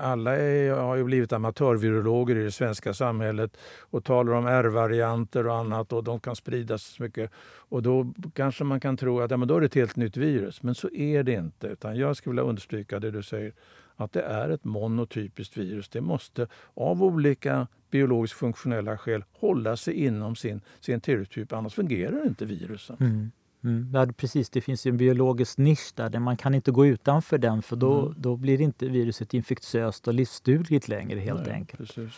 alla 0.01 0.37
är, 0.37 0.73
har 0.73 0.97
ju 0.97 1.05
blivit 1.05 1.33
amatörvirologer 1.33 2.37
i 2.37 2.45
det 2.45 2.53
svenska 2.53 2.95
samhället 2.95 3.57
och 3.81 4.05
talar 4.05 4.33
om 4.33 4.47
R-varianter 4.47 5.47
och 5.47 5.57
annat 5.57 5.93
och 5.93 6.05
de 6.05 6.21
kan 6.21 6.37
spridas 6.37 6.99
mycket. 6.99 7.31
Och 7.69 7.83
då 7.83 8.13
kanske 8.35 8.65
man 8.65 8.81
kan 8.81 8.97
tro 8.97 9.21
att 9.21 9.31
ja, 9.31 9.37
men 9.37 9.49
då 9.49 9.57
är 9.57 9.61
det 9.61 9.67
ett 9.67 9.75
helt 9.75 9.97
nytt 9.97 10.17
virus. 10.17 10.63
Men 10.63 10.75
så 10.75 10.91
är 10.91 11.23
det 11.23 11.33
inte. 11.33 11.67
Utan 11.67 11.97
jag 11.97 12.17
skulle 12.17 12.33
vilja 12.33 12.49
understryka 12.49 12.99
det 12.99 13.11
du 13.11 13.23
säger 13.23 13.53
att 14.01 14.13
det 14.13 14.23
är 14.23 14.51
ett 14.51 14.65
monotypiskt 14.65 15.57
virus. 15.57 15.89
Det 15.89 16.01
måste 16.01 16.47
av 16.75 17.03
olika 17.03 17.67
biologiskt 17.91 18.37
funktionella 18.37 18.99
skäl 18.99 19.25
hålla 19.33 19.77
sig 19.77 19.95
inom 19.95 20.37
sin, 20.37 20.61
sin 20.81 21.01
typ, 21.01 21.53
annars 21.53 21.75
fungerar 21.75 22.27
inte 22.27 22.45
virusen. 22.45 22.97
Mm. 23.01 23.31
Mm. 23.65 23.91
Ja, 23.95 24.07
precis, 24.17 24.51
det 24.51 24.61
finns 24.61 24.87
en 24.87 24.97
biologisk 24.97 25.59
nisch 25.59 25.93
där, 25.95 26.09
där 26.09 26.19
man 26.19 26.37
kan 26.37 26.55
inte 26.55 26.71
gå 26.71 26.87
utanför 26.87 27.39
den 27.39 27.63
för 27.63 27.77
då, 27.77 28.01
mm. 28.01 28.15
då 28.17 28.37
blir 28.37 28.61
inte 28.61 28.87
viruset 28.89 29.35
infektiöst 29.35 30.09
och 30.09 30.15
livsdugligt 30.15 30.89
längre 30.89 31.21
helt 31.21 31.47
Nej, 31.47 31.53
enkelt. 31.53 31.79
Precis. 31.79 32.15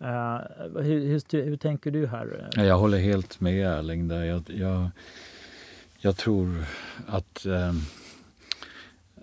Uh, 0.00 0.82
hur, 0.82 1.00
hur, 1.06 1.44
hur, 1.44 1.56
tänker 1.56 1.90
du 1.90 2.06
här? 2.06 2.48
Jag 2.56 2.78
håller 2.78 2.98
helt 2.98 3.40
med 3.40 3.78
Erling 3.78 4.08
där. 4.08 4.24
Jag, 4.24 4.42
jag, 4.46 4.90
jag 5.98 6.16
tror 6.16 6.64
att 7.06 7.46
uh, 7.46 7.72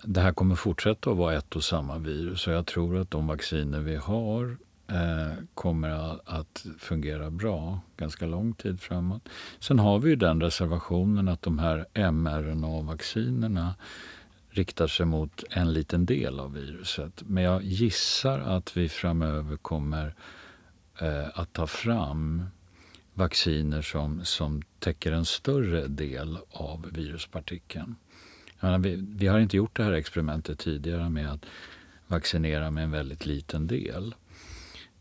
det 0.04 0.20
här 0.20 0.32
kommer 0.32 0.54
fortsätta 0.54 1.10
att 1.10 1.16
vara 1.16 1.34
ett 1.34 1.56
och 1.56 1.64
samma 1.64 1.98
virus 1.98 2.46
och 2.46 2.52
jag 2.52 2.66
tror 2.66 2.96
att 2.96 3.10
de 3.10 3.26
vacciner 3.26 3.80
vi 3.80 3.96
har 3.96 4.56
eh, 4.88 5.32
kommer 5.54 5.90
att 6.24 6.66
fungera 6.78 7.30
bra 7.30 7.80
ganska 7.96 8.26
lång 8.26 8.54
tid 8.54 8.80
framåt. 8.80 9.28
Sen 9.60 9.78
har 9.78 9.98
vi 9.98 10.10
ju 10.10 10.16
den 10.16 10.40
reservationen 10.40 11.28
att 11.28 11.42
de 11.42 11.58
här 11.58 11.86
mRNA-vaccinerna 11.94 13.74
riktar 14.50 14.86
sig 14.86 15.06
mot 15.06 15.44
en 15.50 15.72
liten 15.72 16.06
del 16.06 16.40
av 16.40 16.52
viruset. 16.52 17.22
Men 17.26 17.44
jag 17.44 17.62
gissar 17.62 18.38
att 18.38 18.76
vi 18.76 18.88
framöver 18.88 19.56
kommer 19.56 20.14
eh, 21.00 21.28
att 21.34 21.52
ta 21.52 21.66
fram 21.66 22.46
vacciner 23.14 23.82
som, 23.82 24.24
som 24.24 24.62
täcker 24.78 25.12
en 25.12 25.24
större 25.24 25.86
del 25.86 26.38
av 26.50 26.86
viruspartikeln. 26.92 27.94
Menar, 28.62 28.78
vi, 28.78 29.04
vi, 29.16 29.26
har 29.26 29.38
inte 29.38 29.56
gjort 29.56 29.76
det 29.76 29.84
här 29.84 29.92
experimentet 29.92 30.58
tidigare 30.58 31.10
med 31.10 31.32
att 31.32 31.44
vaccinera 32.06 32.70
med 32.70 32.84
en 32.84 32.90
väldigt 32.90 33.26
liten 33.26 33.66
del. 33.66 34.14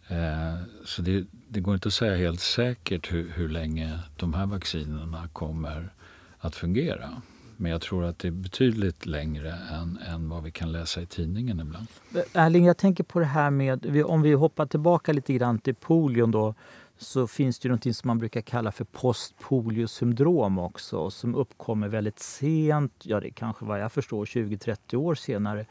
Eh, 0.08 0.56
så 0.86 1.02
det, 1.02 1.26
det, 1.48 1.60
går 1.60 1.74
inte 1.74 1.88
att 1.88 1.94
säga 1.94 2.16
helt 2.16 2.40
säkert 2.40 3.14
hur, 3.14 3.30
hur 3.30 3.50
länge 3.50 4.00
de 4.18 4.34
här 4.34 4.46
vaccinerna 4.46 5.28
kommer 5.34 5.94
att 6.40 6.56
fungera. 6.56 7.22
Men 7.58 7.72
jag 7.72 7.82
tror 7.82 8.06
att 8.06 8.20
det 8.20 8.28
är 8.28 8.32
betydligt 8.32 9.06
längre 9.06 9.54
än, 9.72 10.00
än 10.08 10.30
vad 10.30 10.44
vi 10.44 10.52
kan 10.52 10.72
läsa 10.72 11.02
i 11.02 11.06
tidningen 11.06 11.60
ibland. 11.60 11.88
Erling, 12.34 12.66
jag 12.66 12.78
tänker 12.78 13.04
på 13.04 13.20
det 13.20 13.26
här 13.26 13.50
med, 13.50 14.04
om 14.06 14.22
vi 14.22 14.34
hoppar 14.34 14.66
tillbaka 14.66 15.14
lite 15.14 15.34
grann 15.34 15.60
till 15.60 15.76
polion 15.76 16.32
då, 16.32 16.56
så 17.02 17.28
finns 17.28 17.60
det 17.60 17.70
något 17.70 17.96
som 17.96 18.08
man 18.08 18.18
brukar 18.20 18.42
kalla 18.42 18.72
för 18.72 18.86
postpoliosyndrom 18.86 20.60
också 20.60 21.10
som 21.10 21.36
uppkommer 21.36 21.88
väldigt 21.88 22.20
sent, 22.20 22.94
ja 23.04 23.20
det 23.20 23.32
kanske 23.32 23.66
vad 23.66 23.80
jag 23.80 23.92
förstår 23.92 24.26
20-30 24.26 24.96
år 24.96 25.16
senare. 25.16 25.66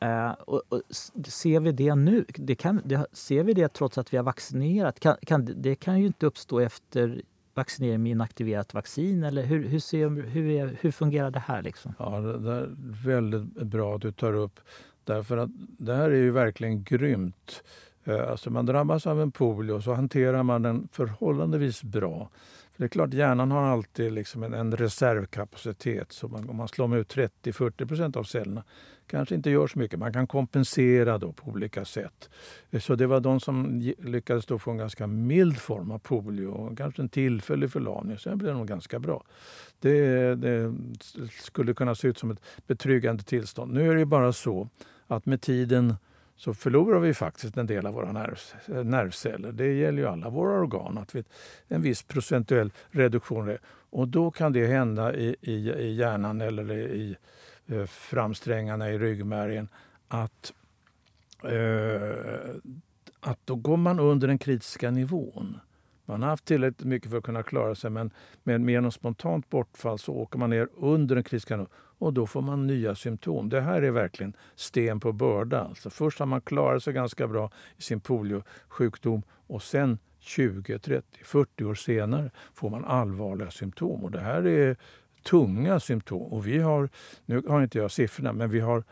Eh, 0.00 0.30
och, 0.30 0.62
och, 0.68 0.82
ser 1.26 1.60
vi 1.60 1.72
det 1.72 1.94
nu? 1.94 2.24
Det 2.28 2.54
kan, 2.54 2.82
det, 2.84 3.06
ser 3.12 3.44
vi 3.44 3.54
det 3.54 3.68
trots 3.68 3.98
att 3.98 4.12
vi 4.12 4.16
har 4.16 4.24
vaccinerat? 4.24 5.00
Kan, 5.00 5.16
kan, 5.26 5.48
det 5.56 5.74
kan 5.74 6.00
ju 6.00 6.06
inte 6.06 6.26
uppstå 6.26 6.60
efter 6.60 7.22
vaccinering 7.54 8.02
med 8.02 8.12
inaktiverat 8.12 8.74
vaccin? 8.74 9.24
Eller 9.24 9.42
hur, 9.42 9.68
hur, 9.68 9.80
ser, 9.80 10.08
hur, 10.08 10.50
är, 10.50 10.76
hur 10.80 10.90
fungerar 10.90 11.30
det 11.30 11.40
här? 11.40 11.62
Liksom? 11.62 11.94
Ja, 11.98 12.20
det 12.20 12.52
är 12.52 12.68
väldigt 13.04 13.42
bra 13.62 13.94
att 13.94 14.02
du 14.02 14.12
tar 14.12 14.32
upp. 14.32 14.60
Därför 15.04 15.36
att 15.36 15.50
det 15.78 15.94
här 15.94 16.10
är 16.10 16.16
ju 16.16 16.30
verkligen 16.30 16.84
grymt. 16.84 17.62
Eh, 18.08 18.30
alltså 18.30 18.50
man 18.50 18.66
drabbas 18.66 19.06
av 19.06 19.20
en 19.22 19.30
polio 19.30 19.72
och 19.72 19.84
så 19.84 19.94
hanterar 19.94 20.42
man 20.42 20.62
den 20.62 20.88
förhållandevis 20.92 21.82
bra. 21.82 22.30
För 22.72 22.82
det 22.82 22.86
är 22.86 22.88
klart, 22.88 23.14
hjärnan 23.14 23.50
har 23.50 23.62
alltid 23.62 24.12
liksom 24.12 24.42
en, 24.42 24.54
en 24.54 24.76
reservkapacitet. 24.76 26.12
Så 26.12 26.28
man, 26.28 26.48
om 26.50 26.56
man 26.56 26.68
slår 26.68 26.96
ut 26.96 27.14
30-40% 27.14 28.16
av 28.16 28.24
cellerna 28.24 28.64
kanske 29.06 29.34
inte 29.34 29.50
gör 29.50 29.66
så 29.66 29.78
mycket. 29.78 29.98
Man 29.98 30.12
kan 30.12 30.26
kompensera 30.26 31.18
då 31.18 31.32
på 31.32 31.50
olika 31.50 31.84
sätt. 31.84 32.30
Eh, 32.70 32.80
så 32.80 32.94
det 32.94 33.06
var 33.06 33.20
de 33.20 33.40
som 33.40 33.80
lyckades 33.98 34.46
då 34.46 34.58
få 34.58 34.70
en 34.70 34.78
ganska 34.78 35.06
mild 35.06 35.58
form 35.58 35.90
av 35.90 35.98
polio, 35.98 36.76
kanske 36.76 37.02
en 37.02 37.08
tillfällig 37.08 37.72
förlamning. 37.72 38.18
Sen 38.18 38.38
blev 38.38 38.52
det 38.52 38.58
nog 38.58 38.68
ganska 38.68 38.98
bra. 38.98 39.24
Det, 39.80 40.34
det, 40.34 40.74
skulle 41.42 41.74
kunna 41.74 41.94
se 41.94 42.08
ut 42.08 42.18
som 42.18 42.30
ett 42.30 42.40
betryggande 42.66 43.22
tillstånd. 43.22 43.72
Nu 43.72 43.90
är 43.90 43.96
det 43.96 44.06
bara 44.06 44.32
så 44.32 44.68
att 45.06 45.26
med 45.26 45.40
tiden 45.40 45.94
så 46.38 46.54
förlorar 46.54 47.00
vi 47.00 47.14
faktiskt 47.14 47.56
en 47.56 47.66
del 47.66 47.86
av 47.86 47.94
våra 47.94 48.12
nerv, 48.12 48.38
nervceller. 48.84 49.52
Det 49.52 49.72
gäller 49.72 49.98
ju 49.98 50.08
alla 50.08 50.30
våra 50.30 50.60
organ, 50.60 50.98
att 50.98 51.14
vi, 51.14 51.24
en 51.68 51.82
viss 51.82 52.02
procentuell 52.02 52.72
reduktion. 52.90 53.58
Och 53.90 54.08
då 54.08 54.30
kan 54.30 54.52
det 54.52 54.66
hända 54.66 55.14
i, 55.14 55.36
i, 55.40 55.70
i 55.70 55.94
hjärnan 55.94 56.40
eller 56.40 56.72
i 56.72 57.16
i 57.68 57.74
eh, 57.74 57.86
framsträngarna 57.86 58.90
i 58.90 58.98
ryggmärgen 58.98 59.68
att, 60.08 60.52
eh, 61.44 62.54
att 63.20 63.38
då 63.44 63.54
går 63.54 63.76
man 63.76 64.00
under 64.00 64.28
den 64.28 64.38
kritiska 64.38 64.90
nivån. 64.90 65.60
Man 66.08 66.22
har 66.22 66.28
haft 66.28 66.44
tillräckligt 66.44 66.86
mycket 66.86 67.10
för 67.10 67.18
att 67.18 67.24
kunna 67.24 67.42
klara 67.42 67.74
sig 67.74 67.90
men 67.90 68.10
med 68.42 68.70
genom 68.70 68.92
spontant 68.92 69.50
bortfall 69.50 69.98
så 69.98 70.14
åker 70.14 70.38
man 70.38 70.50
ner 70.50 70.68
under 70.76 71.14
den 71.14 71.24
kritiska 71.24 71.66
och 71.98 72.12
då 72.12 72.26
får 72.26 72.42
man 72.42 72.66
nya 72.66 72.94
symptom. 72.94 73.48
Det 73.48 73.60
här 73.60 73.82
är 73.82 73.90
verkligen 73.90 74.36
sten 74.54 75.00
på 75.00 75.12
börda. 75.12 75.60
Alltså 75.60 75.90
först 75.90 76.18
har 76.18 76.26
man 76.26 76.40
klarat 76.40 76.82
sig 76.82 76.92
ganska 76.92 77.28
bra 77.28 77.50
i 77.76 77.82
sin 77.82 78.00
poliosjukdom 78.00 79.22
och 79.46 79.62
sen 79.62 79.98
20, 80.20 80.78
30, 80.78 81.24
40 81.24 81.64
år 81.64 81.74
senare 81.74 82.30
får 82.54 82.70
man 82.70 82.84
allvarliga 82.84 83.50
symptom. 83.50 84.04
Och 84.04 84.10
det 84.10 84.20
här 84.20 84.46
är 84.46 84.76
tunga 85.22 85.80
symptom. 85.80 86.22
Och 86.22 86.46
vi 86.46 86.58
har, 86.58 86.88
nu 87.26 87.42
har 87.48 87.62
inte 87.62 87.78
jag 87.78 87.90
siffrorna, 87.90 88.32
men 88.32 88.50
vi 88.50 88.60
har 88.60 88.84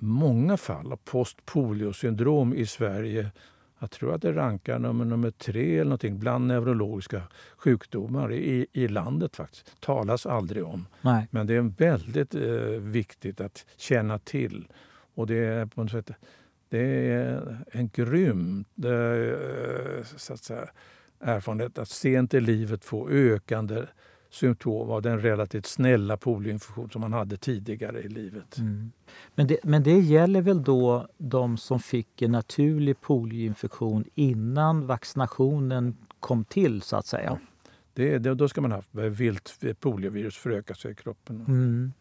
många 0.00 0.56
fall 0.56 0.92
av 0.92 0.96
postpoliosyndrom 0.96 2.54
i 2.54 2.66
Sverige. 2.66 3.30
Jag 3.78 3.90
tror 3.90 4.14
att 4.14 4.22
det 4.22 4.32
rankar 4.32 4.78
nummer, 4.78 5.04
nummer 5.04 5.30
tre 5.30 5.74
eller 5.74 5.84
någonting 5.84 6.18
bland 6.18 6.46
neurologiska 6.46 7.22
sjukdomar 7.56 8.32
i, 8.32 8.66
i 8.72 8.88
landet. 8.88 9.36
faktiskt. 9.36 9.80
talas 9.80 10.26
aldrig 10.26 10.64
om. 10.64 10.86
Nej. 11.00 11.28
Men 11.30 11.46
det 11.46 11.54
är 11.54 11.72
väldigt 11.78 12.34
eh, 12.34 12.80
viktigt 12.80 13.40
att 13.40 13.66
känna 13.76 14.18
till. 14.18 14.68
Och 15.14 15.26
det 15.26 15.36
är 15.36 15.66
på 15.66 15.82
något 15.82 15.90
sätt 15.90 16.10
det 16.68 17.10
är 17.12 17.56
en 17.72 17.88
grym 17.88 18.64
eh, 18.84 20.04
så 20.16 20.32
att 20.32 20.44
säga, 20.44 20.68
erfarenhet 21.20 21.78
att 21.78 21.88
sent 21.88 22.34
i 22.34 22.40
livet 22.40 22.84
få 22.84 23.08
ökande 23.08 23.82
symptom 24.30 24.90
av 24.90 25.02
den 25.02 25.20
relativt 25.20 25.66
snälla 25.66 26.16
polioinfektion 26.16 26.90
som 26.90 27.00
man 27.00 27.12
hade 27.12 27.36
tidigare 27.36 28.00
i 28.00 28.08
livet. 28.08 28.58
Mm. 28.58 28.92
Men, 29.34 29.46
det, 29.46 29.58
men 29.62 29.82
det 29.82 29.98
gäller 29.98 30.42
väl 30.42 30.64
då 30.64 31.06
de 31.18 31.56
som 31.56 31.80
fick 31.80 32.22
en 32.22 32.32
naturlig 32.32 33.00
polioinfektion 33.00 34.04
innan 34.14 34.86
vaccinationen 34.86 35.96
kom 36.20 36.44
till 36.44 36.82
så 36.82 36.96
att 36.96 37.06
säga? 37.06 37.24
Ja. 37.24 37.38
Det, 37.96 38.18
det, 38.18 38.34
då 38.34 38.48
ska 38.48 38.60
man 38.60 38.72
ha 38.72 38.82
vilt 38.92 39.60
poliovirus 39.80 40.36
föröka 40.36 40.74
sig 40.74 40.92
i 40.92 40.94
kroppen. 40.94 41.44
Mm. 41.48 41.92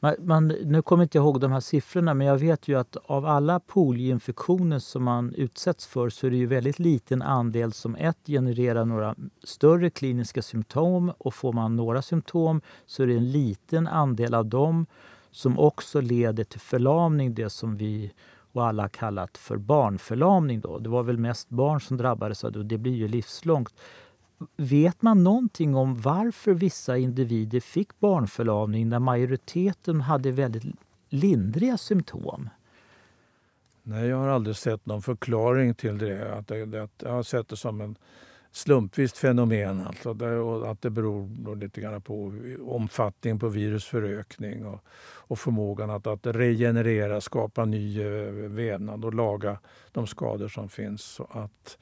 Man, 0.00 0.14
man, 0.18 0.48
nu 0.48 0.82
kommer 0.82 1.02
jag 1.02 1.04
inte 1.04 1.18
ihåg 1.18 1.40
de 1.40 1.52
här 1.52 1.60
siffrorna 1.60 2.14
men 2.14 2.26
jag 2.26 2.38
vet 2.38 2.68
ju 2.68 2.78
att 2.78 2.96
av 2.96 3.26
alla 3.26 3.60
polioinfektioner 3.60 4.78
som 4.78 5.04
man 5.04 5.34
utsätts 5.34 5.86
för 5.86 6.08
så 6.08 6.26
är 6.26 6.30
det 6.30 6.36
ju 6.36 6.46
väldigt 6.46 6.78
liten 6.78 7.22
andel 7.22 7.72
som 7.72 7.96
ett 7.96 8.18
genererar 8.26 8.84
några 8.84 9.14
större 9.44 9.90
kliniska 9.90 10.42
symptom 10.42 11.12
och 11.18 11.34
får 11.34 11.52
man 11.52 11.76
några 11.76 12.02
symptom 12.02 12.60
så 12.86 13.02
är 13.02 13.06
det 13.06 13.14
en 13.14 13.30
liten 13.30 13.86
andel 13.86 14.34
av 14.34 14.46
dem 14.46 14.86
som 15.30 15.58
också 15.58 16.00
leder 16.00 16.44
till 16.44 16.60
förlamning, 16.60 17.34
det 17.34 17.50
som 17.50 17.76
vi 17.76 18.12
och 18.52 18.66
alla 18.66 18.88
kallat 18.88 19.38
för 19.38 19.56
barnförlamning. 19.56 20.60
Då. 20.60 20.78
Det 20.78 20.88
var 20.88 21.02
väl 21.02 21.18
mest 21.18 21.48
barn 21.48 21.80
som 21.80 21.96
drabbades 21.96 22.44
av 22.44 22.52
det 22.52 22.58
och 22.58 22.66
det 22.66 22.78
blir 22.78 22.94
ju 22.94 23.08
livslångt. 23.08 23.74
Vet 24.56 25.02
man 25.02 25.24
någonting 25.24 25.74
om 25.74 26.00
varför 26.00 26.54
vissa 26.54 26.98
individer 26.98 27.60
fick 27.60 28.00
barnförlamning 28.00 28.88
när 28.88 28.98
majoriteten 28.98 30.00
hade 30.00 30.30
väldigt 30.30 30.64
lindriga 31.08 31.78
symptom? 31.78 32.48
Nej, 33.82 34.06
jag 34.06 34.16
har 34.16 34.28
aldrig 34.28 34.56
sett 34.56 34.86
någon 34.86 35.02
förklaring 35.02 35.74
till 35.74 35.98
det. 35.98 36.34
Att 36.34 36.48
det, 36.48 36.66
det 36.66 36.88
jag 36.98 37.10
har 37.10 37.22
sett 37.22 37.48
det 37.48 37.56
som 37.56 37.80
en, 37.80 37.96
slumpvis 38.54 39.12
fenomen. 39.12 39.86
Alltså, 39.86 40.10
och 40.24 40.70
att 40.70 40.82
det 40.82 40.90
beror 40.90 41.56
lite 41.56 41.80
grann 41.80 42.02
på 42.02 42.32
omfattningen 42.66 43.38
på 43.38 43.48
virusförökning 43.48 44.66
och, 44.66 44.80
och 45.26 45.38
förmågan 45.38 45.90
att, 45.90 46.06
att 46.06 46.26
regenerera, 46.26 47.20
skapa 47.20 47.64
ny 47.64 48.02
eh, 48.02 48.32
vävnad 48.32 49.04
och 49.04 49.14
laga 49.14 49.58
de 49.92 50.06
skador 50.06 50.48
som 50.48 50.68
finns. 50.68 51.02
Så 51.02 51.28
att 51.30 51.78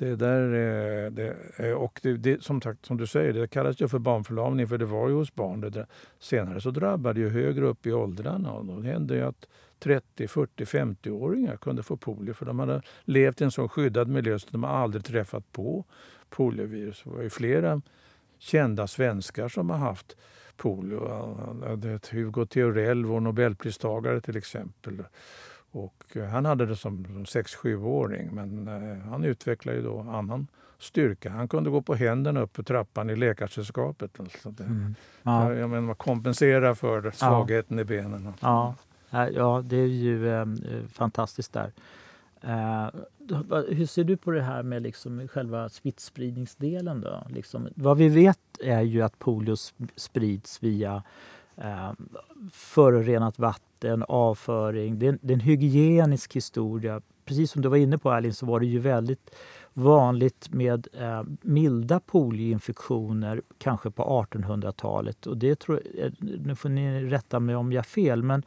det 0.00 0.16
där, 0.16 0.42
eh, 0.42 1.10
det, 1.10 1.36
eh, 1.56 1.72
och 1.72 2.00
det, 2.02 2.16
det, 2.16 2.42
som, 2.42 2.62
sagt, 2.62 2.86
som 2.86 2.96
du 2.96 3.06
säger, 3.06 3.32
det 3.32 3.48
kallas 3.48 3.80
ju 3.80 3.88
för 3.88 3.98
barnförlamning 3.98 4.68
för 4.68 4.78
det 4.78 4.84
var 4.84 5.08
ju 5.08 5.14
hos 5.14 5.34
barn. 5.34 5.60
Det, 5.60 5.86
senare 6.18 6.60
så 6.60 6.70
drabbade 6.70 7.20
det 7.20 7.20
ju 7.20 7.28
högre 7.28 7.66
upp 7.66 7.86
i 7.86 7.92
åldrarna 7.92 8.52
och 8.52 8.64
då 8.64 8.80
hände 8.80 9.14
ju 9.14 9.22
att 9.22 9.46
30, 9.78 10.28
40, 10.28 10.64
50-åringar 10.64 11.56
kunde 11.56 11.82
få 11.82 11.96
polio 11.96 12.32
för 12.32 12.46
de 12.46 12.58
hade 12.58 12.82
levt 13.04 13.40
i 13.40 13.44
en 13.44 13.50
så 13.50 13.68
skyddad 13.68 14.08
miljö 14.08 14.38
så 14.38 14.48
de 14.50 14.64
aldrig 14.64 15.04
träffat 15.04 15.52
på 15.52 15.84
poliovirus. 16.30 17.02
Det 17.04 17.10
var 17.10 17.22
ju 17.22 17.30
flera 17.30 17.82
kända 18.38 18.86
svenskar 18.86 19.48
som 19.48 19.70
har 19.70 19.78
haft 19.78 20.16
polio. 20.56 21.00
Hugo 22.10 22.46
Theorell, 22.46 23.04
vår 23.04 23.20
nobelpristagare 23.20 24.20
till 24.20 24.36
exempel. 24.36 25.02
Och 25.72 26.16
han 26.30 26.44
hade 26.44 26.66
det 26.66 26.76
som 26.76 27.06
6-7-åring 27.06 28.34
men 28.34 28.68
eh, 28.68 28.98
han 29.10 29.24
utvecklade 29.24 29.78
ju 29.78 29.84
då 29.84 30.00
annan 30.00 30.46
styrka. 30.78 31.30
Han 31.30 31.48
kunde 31.48 31.70
gå 31.70 31.82
på 31.82 31.94
händerna 31.94 32.40
upp 32.40 32.56
för 32.56 32.62
trappan 32.62 33.10
i 33.10 33.16
Läkarsällskapet. 33.16 34.20
Alltså 34.20 34.50
det, 34.50 34.64
mm. 34.64 34.94
ja. 35.22 35.54
Jag 35.54 35.70
menar, 35.70 35.94
kompensera 35.94 36.74
för 36.74 37.10
svagheten 37.10 37.76
ja. 37.76 37.82
i 37.82 37.84
benen. 37.84 38.32
Ja. 38.40 38.74
ja, 39.10 39.62
det 39.64 39.76
är 39.76 39.86
ju 39.86 40.28
eh, 40.28 40.46
fantastiskt 40.92 41.52
där. 41.52 41.72
Eh, 42.42 42.88
hur 43.68 43.86
ser 43.86 44.04
du 44.04 44.16
på 44.16 44.30
det 44.30 44.42
här 44.42 44.62
med 44.62 44.82
liksom 44.82 45.28
själva 45.28 45.68
smittspridningsdelen? 45.68 47.00
Då? 47.00 47.26
Liksom, 47.28 47.68
vad 47.74 47.98
vi 47.98 48.08
vet 48.08 48.38
är 48.60 48.82
ju 48.82 49.02
att 49.02 49.18
polio 49.18 49.56
sprids 49.96 50.62
via 50.62 51.02
eh, 51.60 51.92
förorenat 52.52 53.38
vatten, 53.38 54.04
avföring. 54.08 54.98
Det 54.98 55.06
är, 55.06 55.18
det 55.22 55.32
är, 55.32 55.34
en 55.34 55.40
hygienisk 55.40 56.36
historia. 56.36 57.00
Precis 57.24 57.50
som 57.50 57.62
du 57.62 57.68
var 57.68 57.76
inne 57.76 57.98
på 57.98 58.10
Erling 58.10 58.32
så 58.32 58.46
var 58.46 58.60
det 58.60 58.66
ju 58.66 58.78
väldigt 58.78 59.34
vanligt 59.72 60.48
med 60.52 60.88
eh, 60.92 61.22
milda 61.42 62.00
polioinfektioner 62.00 63.42
kanske 63.58 63.90
på 63.90 64.26
1800-talet. 64.30 65.26
Och 65.26 65.36
det 65.36 65.58
tror, 65.58 65.80
eh, 65.98 66.12
nu 66.20 66.56
får 66.56 66.68
ni 66.68 67.04
rätta 67.04 67.40
mig 67.40 67.56
om 67.56 67.72
jag 67.72 67.78
har 67.78 67.84
fel 67.84 68.22
men 68.22 68.42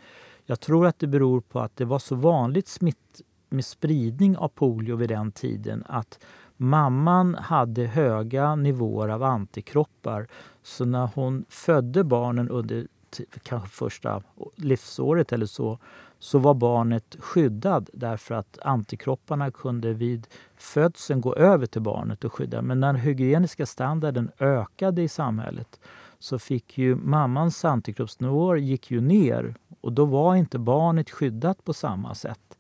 jag 0.46 0.60
tror 0.60 0.88
att 0.88 1.00
det 1.00 1.08
beror 1.08 1.42
på 1.42 1.60
att 1.60 1.78
det 1.78 1.86
var 1.86 2.00
så 2.00 2.16
vanligt 2.16 2.68
smitt, 2.68 3.22
med 3.50 3.66
spridning 3.66 4.38
av 4.38 4.48
polio 4.48 4.96
vid 4.96 5.10
den 5.10 5.32
tiden 5.32 5.84
att 5.88 6.20
mamman 6.58 7.36
hade 7.36 7.86
höga 7.86 8.56
nivåer 8.56 9.10
av 9.10 9.24
antikroppar. 9.24 10.28
Så 10.64 10.86
när 10.86 11.10
hon 11.16 11.46
födde 11.50 12.04
barnen 12.04 12.50
under 12.50 12.88
Typ 13.14 13.44
kanske 13.44 13.70
första 13.70 14.22
livsåret 14.56 15.32
eller 15.32 15.46
så, 15.46 15.80
så 16.20 16.40
var 16.40 16.54
barnet 16.54 17.16
skyddad 17.20 17.90
därför 17.94 18.36
att 18.36 18.60
antikropparna 18.62 19.52
kunde 19.52 19.94
vid 19.94 20.28
födseln 20.58 21.22
gå 21.22 21.36
över 21.36 21.66
till 21.66 21.82
barnet 21.82 22.24
och 22.24 22.34
skydda. 22.34 22.62
Men 22.62 22.80
när 22.80 22.88
den 22.88 23.02
hygieniska 23.02 23.66
standarden 23.66 24.32
ökade 24.40 25.02
i 25.02 25.08
samhället 25.08 25.80
så 26.20 26.40
fick 26.40 26.78
ju 26.78 26.96
mammans 26.96 27.66
antikroppsnivåer 27.66 28.56
gick 28.56 28.92
ju 28.92 29.02
ner 29.02 29.56
och 29.82 29.94
då 29.94 30.06
var 30.06 30.36
inte 30.36 30.60
barnet 30.60 31.10
skyddat 31.10 31.64
på 31.64 31.74
samma 31.74 32.16
sätt. 32.16 32.58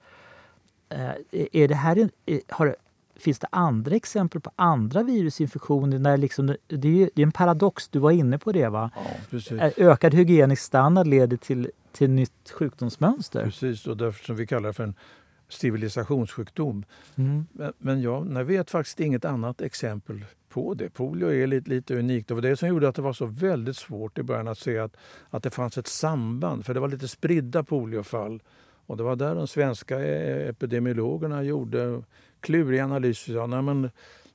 Eh, 0.89 1.11
är 1.31 1.67
det 1.67 1.75
här, 1.75 2.09
har, 2.49 2.75
finns 3.23 3.39
det 3.39 3.47
andra 3.49 3.95
exempel 3.95 4.41
på 4.41 4.51
andra 4.55 5.03
virusinfektioner? 5.03 5.99
När 5.99 6.17
liksom, 6.17 6.47
det, 6.67 7.03
är, 7.03 7.09
det 7.15 7.21
är 7.21 7.25
en 7.25 7.31
paradox, 7.31 7.89
du 7.89 7.99
var 7.99 8.11
inne 8.11 8.37
på 8.37 8.51
det 8.51 8.69
va? 8.69 8.91
Ja, 9.29 9.57
eh, 9.57 9.71
Ökad 9.77 10.13
hygienisk 10.13 10.61
standard 10.63 11.07
leder 11.07 11.37
till, 11.37 11.71
till 11.91 12.09
nytt 12.09 12.51
sjukdomsmönster. 12.51 13.43
Precis, 13.43 13.87
och 13.87 13.97
därför 13.97 14.25
som 14.25 14.35
vi 14.35 14.47
kallar 14.47 14.69
det 14.69 14.73
för 14.73 14.83
en 14.83 14.95
civilisationssjukdom. 15.49 16.85
Mm. 17.15 17.45
Men, 17.51 17.73
men 17.77 18.01
jag 18.01 18.43
vet 18.43 18.71
faktiskt 18.71 18.99
inget 18.99 19.25
annat 19.25 19.61
exempel 19.61 20.25
på 20.49 20.73
det. 20.73 20.89
Polio 20.89 21.31
är 21.31 21.47
lite, 21.47 21.69
lite 21.69 21.95
unikt. 21.95 22.27
Det 22.27 22.33
var 22.33 22.41
det 22.41 22.57
som 22.57 22.67
gjorde 22.69 22.87
att 22.87 22.95
det 22.95 23.01
var 23.01 23.13
så 23.13 23.25
väldigt 23.25 23.77
svårt 23.77 24.17
i 24.17 24.23
början 24.23 24.47
att 24.47 24.57
se 24.57 24.79
att, 24.79 24.97
att 25.29 25.43
det 25.43 25.49
fanns 25.49 25.77
ett 25.77 25.87
samband. 25.87 26.65
För 26.65 26.73
det 26.73 26.79
var 26.79 26.87
lite 26.87 27.07
spridda 27.07 27.63
poliofall. 27.63 28.41
Och 28.85 28.97
det 28.97 29.03
var 29.03 29.15
där 29.15 29.35
de 29.35 29.47
svenska 29.47 29.99
e-, 29.99 30.49
epidemiologerna 30.49 31.43
gjorde 31.43 32.01
kluriga 32.43 32.83
analyser. 32.83 33.33
Ja, 33.33 33.47
nej, 33.47 33.61
men 33.61 33.89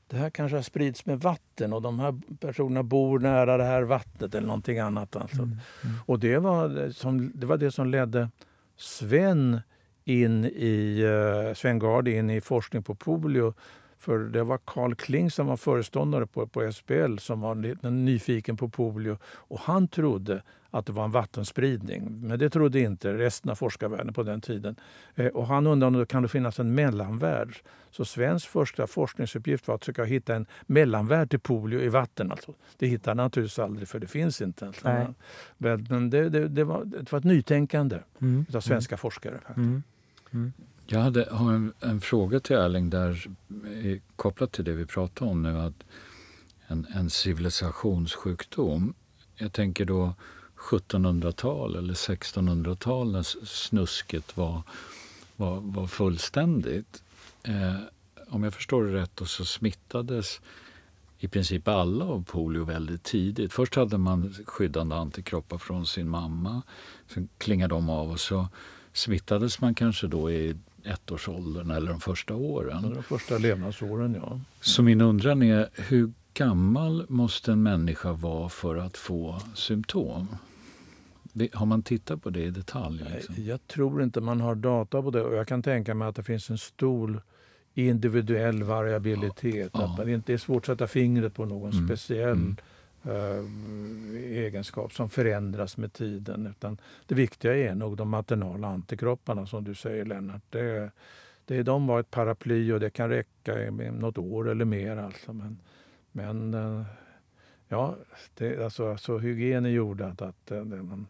det 0.06 0.16
här 0.16 0.30
kanske 0.30 0.56
har 0.56 0.62
spridits 0.62 1.06
med 1.06 1.20
vatten 1.20 1.72
och 1.72 1.82
de 1.82 2.00
här 2.00 2.14
personerna 2.40 2.82
bor 2.82 3.18
nära 3.18 3.56
det 3.56 3.64
här 3.64 3.82
vattnet 3.82 4.34
eller 4.34 4.46
någonting 4.46 4.78
annat. 4.78 5.16
Alltså. 5.16 5.42
Mm, 5.42 5.56
mm. 5.84 5.96
Och 6.06 6.18
det 6.18 6.38
var, 6.38 6.90
som, 6.90 7.32
det 7.34 7.46
var 7.46 7.56
det 7.56 7.72
som 7.72 7.86
ledde 7.86 8.28
Sven 8.76 9.60
in 10.04 10.44
i, 10.44 11.02
uh, 11.04 11.54
Sven 11.54 11.78
Gard 11.78 12.08
in 12.08 12.30
i 12.30 12.40
forskning 12.40 12.82
på 12.82 12.94
polio 12.94 13.54
för 13.98 14.18
det 14.18 14.44
var 14.44 14.58
Carl 14.64 14.94
Kling 14.94 15.30
som 15.30 15.46
var 15.46 15.56
föreståndare 15.56 16.26
på, 16.26 16.46
på 16.46 16.72
SBL 16.72 17.18
som 17.18 17.40
var 17.40 17.54
nyfiken 17.90 18.56
på 18.56 18.68
polio 18.68 19.18
och 19.24 19.60
han 19.60 19.88
trodde 19.88 20.42
att 20.70 20.86
det 20.86 20.92
var 20.92 21.04
en 21.04 21.10
vattenspridning. 21.10 22.20
Men 22.20 22.38
det 22.38 22.50
trodde 22.50 22.80
inte 22.80 23.14
resten 23.18 23.50
av 23.50 23.54
forskarvärlden 23.54 24.14
på 24.14 24.22
den 24.22 24.40
tiden. 24.40 24.76
Eh, 25.14 25.26
och 25.26 25.46
han 25.46 25.66
undrade 25.66 25.96
om 25.96 26.00
det 26.00 26.06
kan 26.06 26.28
finnas 26.28 26.58
en 26.58 26.74
mellanvärld. 26.74 27.56
Så 27.90 28.04
svensk 28.04 28.48
första 28.48 28.86
forskningsuppgift 28.86 29.68
var 29.68 29.74
att 29.74 29.80
försöka 29.84 30.04
hitta 30.04 30.34
en 30.34 30.46
mellanvärld 30.66 31.30
till 31.30 31.40
polio 31.40 31.80
i 31.80 31.88
vatten. 31.88 32.32
Alltså. 32.32 32.54
Det 32.76 32.86
hittade 32.86 33.10
han 33.10 33.16
naturligtvis 33.16 33.58
aldrig 33.58 33.88
för 33.88 33.98
det 33.98 34.06
finns 34.06 34.40
inte. 34.40 34.66
Alltså. 34.66 35.14
Men 35.58 36.10
det, 36.10 36.28
det, 36.28 36.48
det, 36.48 36.64
var, 36.64 36.84
det 36.84 37.12
var 37.12 37.18
ett 37.18 37.24
nytänkande 37.24 37.98
mm. 38.20 38.46
av 38.54 38.60
svenska 38.60 38.94
mm. 38.94 38.98
forskare. 38.98 39.40
Mm. 39.56 39.82
Mm. 40.30 40.52
Jag 40.90 41.00
hade, 41.00 41.28
har 41.30 41.52
en, 41.52 41.72
en, 41.80 42.00
fråga 42.00 42.40
till 42.40 42.56
Erling 42.56 42.90
där, 42.90 43.26
eh, 43.84 43.98
kopplat 44.16 44.52
till 44.52 44.64
det 44.64 44.72
vi 44.72 44.86
pratade 44.86 45.30
om 45.30 45.42
nu. 45.42 45.58
Att 45.58 45.84
en, 46.66 46.86
en 46.94 47.10
civilisationssjukdom. 47.10 48.94
Jag 49.36 49.52
tänker 49.52 49.84
då 49.84 50.14
1700-tal 50.56 51.76
eller 51.76 51.94
1600-tal 51.94 53.12
när 53.12 53.22
snusket 53.46 54.36
var, 54.36 54.62
var, 55.36 55.60
var 55.60 55.86
fullständigt. 55.86 57.02
Eh, 57.42 57.74
om 58.28 58.44
jag 58.44 58.54
förstår 58.54 58.84
det 58.84 58.92
rätt 58.92 59.20
så 59.24 59.44
smittades 59.44 60.40
i 61.18 61.28
princip 61.28 61.68
alla 61.68 62.04
av 62.04 62.24
polio 62.24 62.64
väldigt 62.64 63.02
tidigt. 63.02 63.52
Först 63.52 63.74
hade 63.74 63.98
man 63.98 64.34
skyddande 64.46 64.96
antikroppar 64.96 65.58
från 65.58 65.86
sin 65.86 66.08
mamma. 66.08 66.62
Sen 67.08 67.28
klingade 67.38 67.74
de 67.74 67.90
av 67.90 68.10
och 68.10 68.20
så 68.20 68.48
smittades 68.92 69.60
man 69.60 69.74
kanske 69.74 70.06
då 70.06 70.30
i 70.30 70.56
ettårsåldern 70.84 71.70
eller 71.70 71.90
de 71.90 72.00
första 72.00 72.34
åren. 72.34 72.94
De 72.94 73.02
första 73.02 73.38
levnadsåren, 73.38 74.14
ja. 74.14 74.40
Så 74.60 74.82
min 74.82 75.00
undran 75.00 75.42
är, 75.42 75.68
hur 75.74 76.12
gammal 76.34 77.06
måste 77.08 77.52
en 77.52 77.62
människa 77.62 78.12
vara 78.12 78.48
för 78.48 78.76
att 78.76 78.96
få 78.96 79.40
symptom? 79.54 80.28
Har 81.52 81.66
man 81.66 81.82
tittat 81.82 82.22
på 82.22 82.30
det 82.30 82.42
i 82.42 82.50
detalj? 82.50 83.04
Liksom? 83.14 83.34
Jag 83.38 83.66
tror 83.66 84.02
inte 84.02 84.20
man 84.20 84.40
har 84.40 84.54
data 84.54 85.02
på 85.02 85.10
det. 85.10 85.22
Och 85.22 85.34
jag 85.34 85.48
kan 85.48 85.62
tänka 85.62 85.94
mig 85.94 86.08
att 86.08 86.16
det 86.16 86.22
finns 86.22 86.50
en 86.50 86.58
stor 86.58 87.22
individuell 87.74 88.62
variabilitet. 88.62 89.70
Ja, 89.74 89.80
ja. 89.80 89.96
Att 90.00 90.06
det 90.06 90.12
inte 90.12 90.32
är 90.32 90.38
svårt 90.38 90.62
att 90.62 90.66
sätta 90.66 90.86
fingret 90.86 91.34
på 91.34 91.44
någon 91.44 91.72
mm. 91.72 91.86
speciell 91.86 92.28
mm. 92.28 92.56
Eh, 93.08 93.44
egenskap 94.24 94.92
som 94.92 95.10
förändras 95.10 95.76
med 95.76 95.92
tiden. 95.92 96.46
Utan 96.46 96.80
det 97.06 97.14
viktiga 97.14 97.56
är 97.56 97.74
nog 97.74 97.96
de 97.96 98.08
maternala 98.08 98.68
antikropparna 98.68 99.46
som 99.46 99.64
du 99.64 99.74
säger 99.74 100.04
Lennart. 100.04 100.42
Det, 100.50 100.90
det, 101.44 101.62
de 101.62 101.86
var 101.86 102.00
ett 102.00 102.10
paraply 102.10 102.72
och 102.72 102.80
det 102.80 102.90
kan 102.90 103.08
räcka 103.08 103.62
i 103.62 103.90
något 103.90 104.18
år 104.18 104.48
eller 104.48 104.64
mer. 104.64 104.96
Alltså. 104.96 105.32
Men, 105.32 105.58
men 106.12 106.54
eh, 106.54 106.82
ja, 107.68 107.96
det, 108.34 108.64
alltså, 108.64 108.90
alltså, 108.90 109.18
hygien 109.18 109.64
är 109.64 109.70
gjord 109.70 110.00
att, 110.00 110.22
att 110.22 110.50
eh, 110.50 110.64
man, 110.64 111.06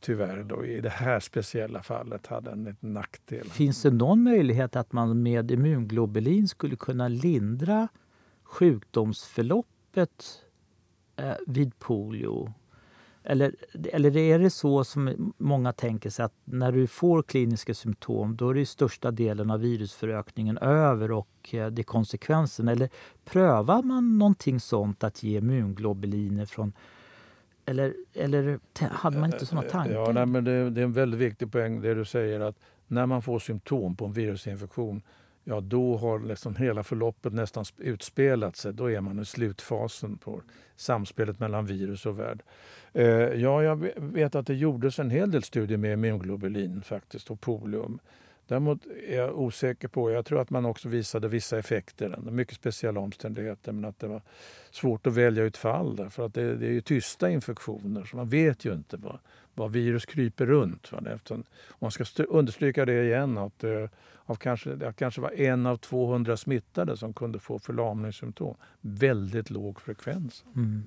tyvärr 0.00 0.42
då, 0.42 0.64
i 0.64 0.80
det 0.80 0.88
här 0.88 1.20
speciella 1.20 1.82
fallet 1.82 2.26
hade 2.26 2.50
en 2.50 2.76
nackdel. 2.80 3.50
Finns 3.50 3.82
det 3.82 3.90
någon 3.90 4.22
möjlighet 4.22 4.76
att 4.76 4.92
man 4.92 5.22
med 5.22 5.50
immunglobulin 5.50 6.48
skulle 6.48 6.76
kunna 6.76 7.08
lindra 7.08 7.88
sjukdomsförloppet 8.42 10.43
eh, 11.16 11.34
vid 11.46 11.78
polio? 11.78 12.54
Eller, 13.26 13.54
eller 13.92 14.16
är 14.16 14.38
det 14.38 14.50
så 14.50 14.84
som 14.84 15.32
många 15.38 15.72
tänker 15.72 16.10
sig 16.10 16.24
att 16.24 16.34
när 16.44 16.72
du 16.72 16.86
får 16.86 17.22
kliniska 17.22 17.74
symptom 17.74 18.36
då 18.36 18.50
är 18.50 18.54
det 18.54 18.66
största 18.66 19.10
delen 19.10 19.50
av 19.50 19.60
virusförökningen 19.60 20.58
över 20.58 21.10
och 21.10 21.54
eh, 21.54 21.66
det 21.66 21.82
är 21.82 21.84
konsekvensen? 21.84 22.68
Eller 22.68 22.88
prövar 23.24 23.82
man 23.82 24.18
någonting 24.18 24.60
sånt 24.60 25.04
att 25.04 25.22
ge 25.22 25.38
immunglobuliner 25.38 26.46
från 26.46 26.72
eller, 27.66 27.94
eller 28.12 28.58
hade 28.90 29.18
man 29.18 29.32
inte 29.32 29.46
såna 29.46 29.62
tankar? 29.62 29.94
Ja, 29.94 30.12
nej, 30.12 30.26
men 30.26 30.44
det, 30.44 30.70
det, 30.70 30.80
är 30.80 30.84
en 30.84 30.92
väldigt 30.92 31.20
viktig 31.20 31.52
poäng 31.52 31.80
det 31.80 31.94
du 31.94 32.04
säger 32.04 32.40
att 32.40 32.56
när 32.86 33.06
man 33.06 33.22
får 33.22 33.38
symptom 33.38 33.96
på 33.96 34.04
en 34.04 34.12
virusinfektion 34.12 35.02
ja 35.44 35.60
då 35.60 35.96
har 35.96 36.20
liksom 36.20 36.56
hela 36.56 36.82
förloppet 36.82 37.32
nästan 37.32 37.64
utspelat 37.78 38.56
sig. 38.56 38.72
Då 38.72 38.90
är 38.90 39.00
man 39.00 39.18
i 39.18 39.24
slutfasen 39.24 40.16
på 40.16 40.42
samspelet 40.76 41.40
mellan 41.40 41.66
virus 41.66 42.06
och 42.06 42.18
värld. 42.18 42.42
Eh, 42.92 43.06
ja, 43.06 43.62
jag 43.62 43.88
vet 43.96 44.34
att 44.34 44.46
det 44.46 44.54
gjordes 44.54 44.98
en 44.98 45.10
hel 45.10 45.30
del 45.30 45.42
studier 45.42 45.78
med 45.78 45.92
immunglobulin 45.92 46.82
faktiskt 46.82 47.30
och 47.30 47.40
polium. 47.40 47.98
Däremot 48.46 48.86
är 49.08 49.16
jag 49.16 49.38
osäker 49.38 49.88
på, 49.88 50.10
jag 50.10 50.26
tror 50.26 50.40
att 50.40 50.50
man 50.50 50.64
också 50.64 50.88
visade 50.88 51.28
vissa 51.28 51.58
effekter, 51.58 52.16
mycket 52.30 52.56
speciella 52.56 53.00
omständigheter, 53.00 53.72
men 53.72 53.84
att 53.84 53.98
det 53.98 54.06
var 54.06 54.22
svårt 54.70 55.06
att 55.06 55.12
välja 55.12 55.44
ut 55.44 55.56
fall 55.56 55.96
därför 55.96 56.26
att 56.26 56.34
det, 56.34 56.56
det 56.56 56.66
är 56.66 56.70
ju 56.70 56.80
tysta 56.80 57.30
infektioner 57.30 58.04
så 58.04 58.16
man 58.16 58.28
vet 58.28 58.64
ju 58.64 58.72
inte 58.72 58.96
vad, 58.96 59.18
vad 59.54 59.72
virus 59.72 60.06
kryper 60.06 60.46
runt. 60.46 60.92
Va? 60.92 61.02
Eftersom, 61.14 61.44
man 61.78 61.90
ska 61.90 62.04
understryka 62.22 62.84
det 62.84 63.04
igen 63.04 63.38
att 63.38 63.58
det, 63.58 63.90
av 64.24 64.34
kanske, 64.34 64.74
det 64.74 64.92
kanske 64.92 65.20
var 65.20 65.40
en 65.40 65.66
av 65.66 65.76
200 65.76 66.36
smittade 66.36 66.96
som 66.96 67.14
kunde 67.14 67.38
få 67.38 67.58
förlamningssymptom. 67.58 68.56
Väldigt 68.80 69.50
låg 69.50 69.80
frekvens. 69.80 70.44
Mm. 70.56 70.82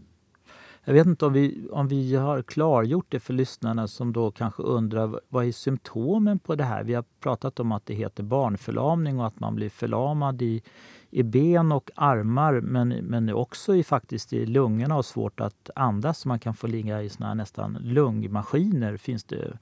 Jag 0.87 0.93
vet 0.93 1.07
inte 1.07 1.25
om 1.25 1.33
vi, 1.33 1.67
om 1.71 1.87
vi 1.87 2.15
har 2.15 2.41
klargjort 2.41 3.05
det 3.09 3.19
för 3.19 3.33
lyssnarna 3.33 3.87
som 3.87 4.13
då 4.13 4.31
kanske 4.31 4.63
undrar 4.63 5.19
vad 5.29 5.45
är 5.45 5.51
symptomen 5.51 6.39
på 6.39 6.55
det 6.55 6.63
här? 6.63 6.83
Vi 6.83 6.93
har 6.93 7.03
pratat 7.19 7.59
om 7.59 7.71
att 7.71 7.85
det 7.85 7.93
heter 7.93 8.23
barnförlamning 8.23 9.19
och 9.19 9.27
att 9.27 9.39
man 9.39 9.55
blir 9.55 9.69
förlamad 9.69 10.41
i, 10.41 10.61
i 11.09 11.23
ben 11.23 11.71
och 11.71 11.91
armar 11.95 12.61
men, 12.61 12.89
men 12.89 13.33
också 13.33 13.75
i, 13.75 13.83
faktiskt 13.83 14.33
i 14.33 14.45
lungorna 14.45 14.97
och 14.97 15.05
svårt 15.05 15.39
att 15.39 15.69
andas. 15.75 16.25
Man 16.25 16.39
kan 16.39 16.53
få 16.53 16.67
ligga 16.67 17.01
i 17.01 17.09
såna 17.09 17.33
nästan 17.33 17.77
lungmaskiner. 17.81 18.97
finns 18.97 19.23
det 19.23 19.57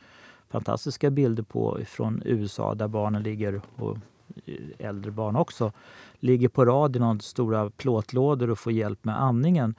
fantastiska 0.49 1.09
bilder 1.09 1.43
på 1.43 1.79
från 1.85 2.21
USA 2.25 2.75
där 2.75 2.87
barnen 2.87 3.23
ligger, 3.23 3.61
och 3.75 3.97
eh, 4.45 4.87
äldre 4.87 5.11
barn 5.11 5.35
också, 5.35 5.71
ligger 6.19 6.49
på 6.49 6.65
rad 6.65 6.95
i 6.95 6.99
några 6.99 7.19
stora 7.19 7.69
plåtlådor 7.69 8.49
och 8.49 8.59
får 8.59 8.73
hjälp 8.73 9.05
med 9.05 9.21
andningen. 9.21 9.75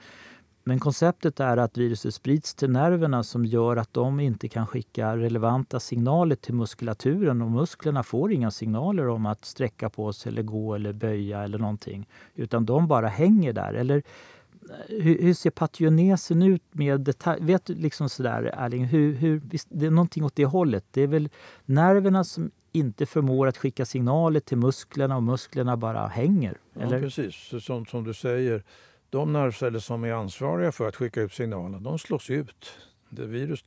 Men 0.67 0.79
konceptet 0.79 1.39
är 1.39 1.57
att 1.57 1.77
viruset 1.77 2.13
sprids 2.13 2.55
till 2.55 2.69
nerverna 2.69 3.23
som 3.23 3.45
gör 3.45 3.77
att 3.77 3.93
de 3.93 4.19
inte 4.19 4.47
kan 4.47 4.67
skicka 4.67 5.17
relevanta 5.17 5.79
signaler 5.79 6.35
till 6.35 6.53
muskulaturen 6.53 7.41
och 7.41 7.51
musklerna 7.51 8.03
får 8.03 8.31
inga 8.31 8.51
signaler 8.51 9.07
om 9.07 9.25
att 9.25 9.45
sträcka 9.45 9.89
på 9.89 10.13
sig 10.13 10.31
eller 10.31 10.41
gå 10.41 10.75
eller 10.75 10.93
böja 10.93 11.43
eller 11.43 11.57
någonting. 11.57 12.09
Utan 12.35 12.65
de 12.65 12.87
bara 12.87 13.07
hänger 13.07 13.53
där. 13.53 13.73
Eller 13.73 13.97
eh, 13.97 15.03
hur, 15.03 15.21
hur 15.21 15.33
ser 15.33 15.49
patogenen 15.49 16.41
ut 16.41 16.63
med 16.71 17.01
detalj? 17.01 17.43
Vet 17.43 17.65
du 17.65 17.75
liksom 17.75 18.09
sådär 18.09 18.53
Erling, 18.57 18.85
hur, 18.85 19.13
hur, 19.13 19.41
det 19.69 19.85
är 19.85 19.91
någonting 19.91 20.23
åt 20.23 20.35
det 20.35 20.45
hållet. 20.45 20.85
Det 20.91 21.01
är 21.01 21.07
väl 21.07 21.29
nerverna 21.65 22.23
som 22.23 22.51
inte 22.71 23.05
förmår 23.05 23.47
att 23.47 23.57
skicka 23.57 23.85
signaler 23.85 24.39
till 24.39 24.57
musklerna 24.57 25.15
och 25.15 25.23
musklerna 25.23 25.77
bara 25.77 26.07
hänger? 26.07 26.57
Eller? 26.79 26.95
Ja, 26.95 27.01
precis. 27.01 27.63
Som, 27.65 27.85
som 27.85 28.03
du 28.03 28.13
säger 28.13 28.63
de 29.09 29.33
nervceller 29.33 29.79
som 29.79 30.03
är 30.03 30.11
ansvariga 30.11 30.71
för 30.71 30.87
att 30.87 30.95
skicka 30.95 31.21
ut 31.21 31.33
signalen, 31.33 31.83
de 31.83 31.99
slås 31.99 32.29
ut. 32.29 32.79
Det 33.09 33.25
virus 33.25 33.63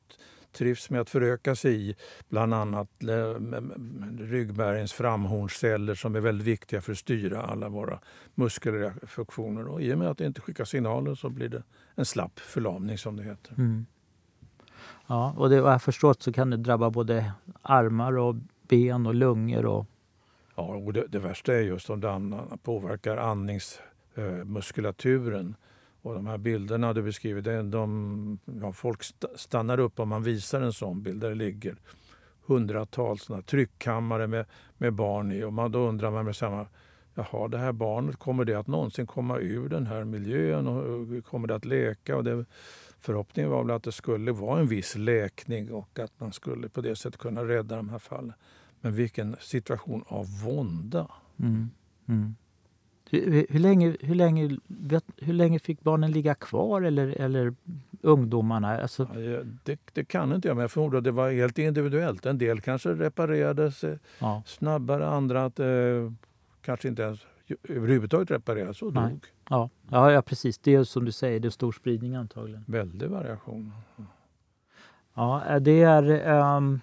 trivs 0.53 0.91
med 0.91 1.01
att 1.01 1.11
föröka 1.11 1.55
sig 1.55 1.91
i 1.91 1.95
bland 2.29 2.55
annat 2.55 2.89
ryggmärgens 4.19 4.93
framhornsceller 4.93 5.95
som 5.95 6.17
är 6.17 6.21
väldigt 6.21 6.47
viktiga 6.47 6.81
för 6.81 6.93
att 6.93 6.99
styra 6.99 7.43
alla 7.43 7.69
våra 7.69 7.99
muskulära 8.35 8.93
funktioner. 9.07 9.69
Och 9.69 9.83
I 9.83 9.95
och 9.95 9.99
med 9.99 10.09
att 10.09 10.19
det 10.19 10.27
inte 10.27 10.41
skickar 10.41 10.65
signaler 10.65 11.15
så 11.15 11.31
blir 11.31 11.49
det 11.49 11.63
en 11.95 12.05
slapp 12.05 12.39
förlamning 12.39 12.99
som 12.99 13.17
det 13.17 13.23
heter. 13.23 13.53
Mm. 13.59 13.87
Ja, 15.07 15.35
och 15.37 15.51
det, 15.51 15.61
vad 15.61 15.73
jag 15.73 15.83
förstått 15.83 16.23
så 16.23 16.33
kan 16.33 16.51
det 16.51 16.57
drabba 16.57 16.91
både 16.91 17.33
armar 17.63 18.19
och 18.19 18.35
ben 18.69 19.07
och 19.07 19.15
lungor. 19.15 19.67
Och... 19.67 19.87
Ja, 20.55 20.63
och 20.63 20.93
det, 20.93 21.07
det 21.09 21.19
värsta 21.19 21.55
är 21.55 21.61
just 21.61 21.91
om 21.91 22.01
det 22.01 22.59
påverkar 22.63 23.17
andnings 23.17 23.81
Eh, 24.15 24.45
muskulaturen. 24.45 25.57
Och 26.03 26.15
de 26.15 26.27
här 26.27 26.39
bilderna 26.39 26.93
du 26.93 27.03
beskriver, 27.03 27.43
det, 27.43 27.63
de, 27.63 28.39
ja, 28.61 28.73
folk 28.73 29.03
stannar 29.37 29.81
upp 29.81 30.01
om 30.01 30.09
man 30.09 30.23
visar 30.23 30.61
en 30.61 30.73
sån 30.73 31.03
bild 31.03 31.21
där 31.21 31.29
det 31.29 31.35
ligger 31.35 31.77
hundratals 32.47 33.23
såna 33.23 33.43
tryckkammare 33.43 34.27
med, 34.27 34.47
med 34.79 34.93
barn 34.93 35.33
i. 35.33 35.45
Och 35.45 35.53
man, 35.53 35.73
då 35.73 35.79
undrar 35.79 36.11
man 36.11 36.25
med 36.25 36.37
samma, 36.37 36.67
jaha 37.15 37.49
det 37.49 37.59
här 37.59 37.73
barnet, 37.73 38.17
kommer 38.17 38.45
det 38.45 38.55
att 38.55 38.67
någonsin 38.67 39.07
komma 39.07 39.39
ur 39.39 39.69
den 39.69 39.87
här 39.87 40.05
miljön? 40.05 40.67
och 40.67 41.25
Kommer 41.25 41.49
det 41.49 41.55
att 41.55 41.65
läka? 41.65 42.17
Och 42.17 42.25
det, 42.25 42.45
förhoppningen 42.99 43.51
var 43.51 43.65
väl 43.65 43.77
att 43.77 43.83
det 43.83 43.93
skulle 43.93 44.33
vara 44.33 44.61
en 44.61 44.67
viss 44.67 44.97
läkning 44.97 45.73
och 45.73 45.99
att 45.99 46.21
man 46.21 46.33
skulle 46.33 46.69
på 46.69 46.81
det 46.81 46.97
sättet 46.97 47.21
kunna 47.21 47.45
rädda 47.45 47.77
de 47.77 47.89
här 47.89 47.99
fallen. 47.99 48.33
Men 48.81 48.95
vilken 48.95 49.37
situation 49.41 50.05
av 50.07 50.27
vånda! 50.45 51.11
Mm. 51.39 51.71
Mm. 52.09 52.35
Hur, 53.11 53.47
hur, 53.49 53.59
länge, 53.59 53.97
hur, 54.01 54.15
länge, 54.15 54.59
hur 55.17 55.33
länge 55.33 55.59
fick 55.59 55.83
barnen 55.83 56.13
ligga 56.13 56.35
kvar 56.35 56.83
eller, 56.83 57.09
eller 57.09 57.55
ungdomarna? 58.01 58.81
Alltså... 58.81 59.05
Det, 59.65 59.79
det, 59.93 60.05
kan 60.05 60.33
inte 60.33 60.49
jag, 60.49 60.57
men 60.57 60.63
jag 60.63 60.71
förmodar 60.71 60.99
att 60.99 61.05
det 61.05 61.11
var 61.11 61.31
helt 61.31 61.59
individuellt. 61.59 62.27
En 62.27 62.39
del 62.39 62.61
kanske 62.61 62.89
reparerades 62.89 63.85
eh, 63.85 63.97
ja. 64.19 64.43
snabbare, 64.47 65.09
andra 65.09 65.45
att, 65.45 65.61
eh, 65.61 65.67
kanske 66.63 66.89
inte 66.89 67.03
ens 67.03 67.21
överhuvudtaget 67.69 68.31
reparerades 68.31 68.83
och 68.83 68.93
dog. 68.93 69.27
Ja. 69.49 69.71
Ja, 69.91 70.13
ja, 70.13 70.23
precis. 70.23 70.59
Det 70.59 70.75
är 70.75 70.85
som 70.85 71.05
du 71.05 71.13
säger, 71.13 71.41
det 71.41 71.49
är 71.49 71.51
stor 71.51 71.73
spridning 71.73 72.15
antagligen. 72.15 72.65
Väldig 72.67 73.09
variation. 73.09 73.73
Ja, 75.15 75.59
det 75.61 75.83
är... 75.83 76.31
Um 76.57 76.81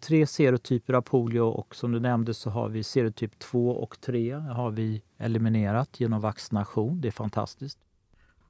tre 0.00 0.26
serotyper 0.26 0.94
av 0.94 1.02
polio 1.02 1.40
och 1.40 1.76
som 1.76 1.92
du 1.92 2.00
nämnde 2.00 2.34
så 2.34 2.50
har 2.50 2.68
vi 2.68 2.82
serotyp 2.82 3.38
2 3.38 3.70
och 3.70 4.00
3 4.00 4.32
har 4.32 4.70
vi 4.70 5.02
eliminerat 5.18 6.00
genom 6.00 6.20
vaccination. 6.20 7.00
Det 7.00 7.08
är 7.08 7.12
fantastiskt. 7.12 7.78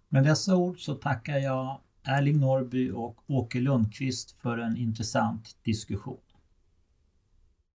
Med 0.08 0.24
dessa 0.24 0.56
ord 0.56 0.84
så 0.84 0.94
tackar 0.94 1.38
jag 1.38 1.80
Erling 2.04 2.40
Norby 2.40 2.90
och 2.90 3.16
Åke 3.26 3.60
Lundqvist 3.60 4.32
för 4.42 4.58
en 4.58 4.76
intressant 4.76 5.56
diskussion. 5.62 6.20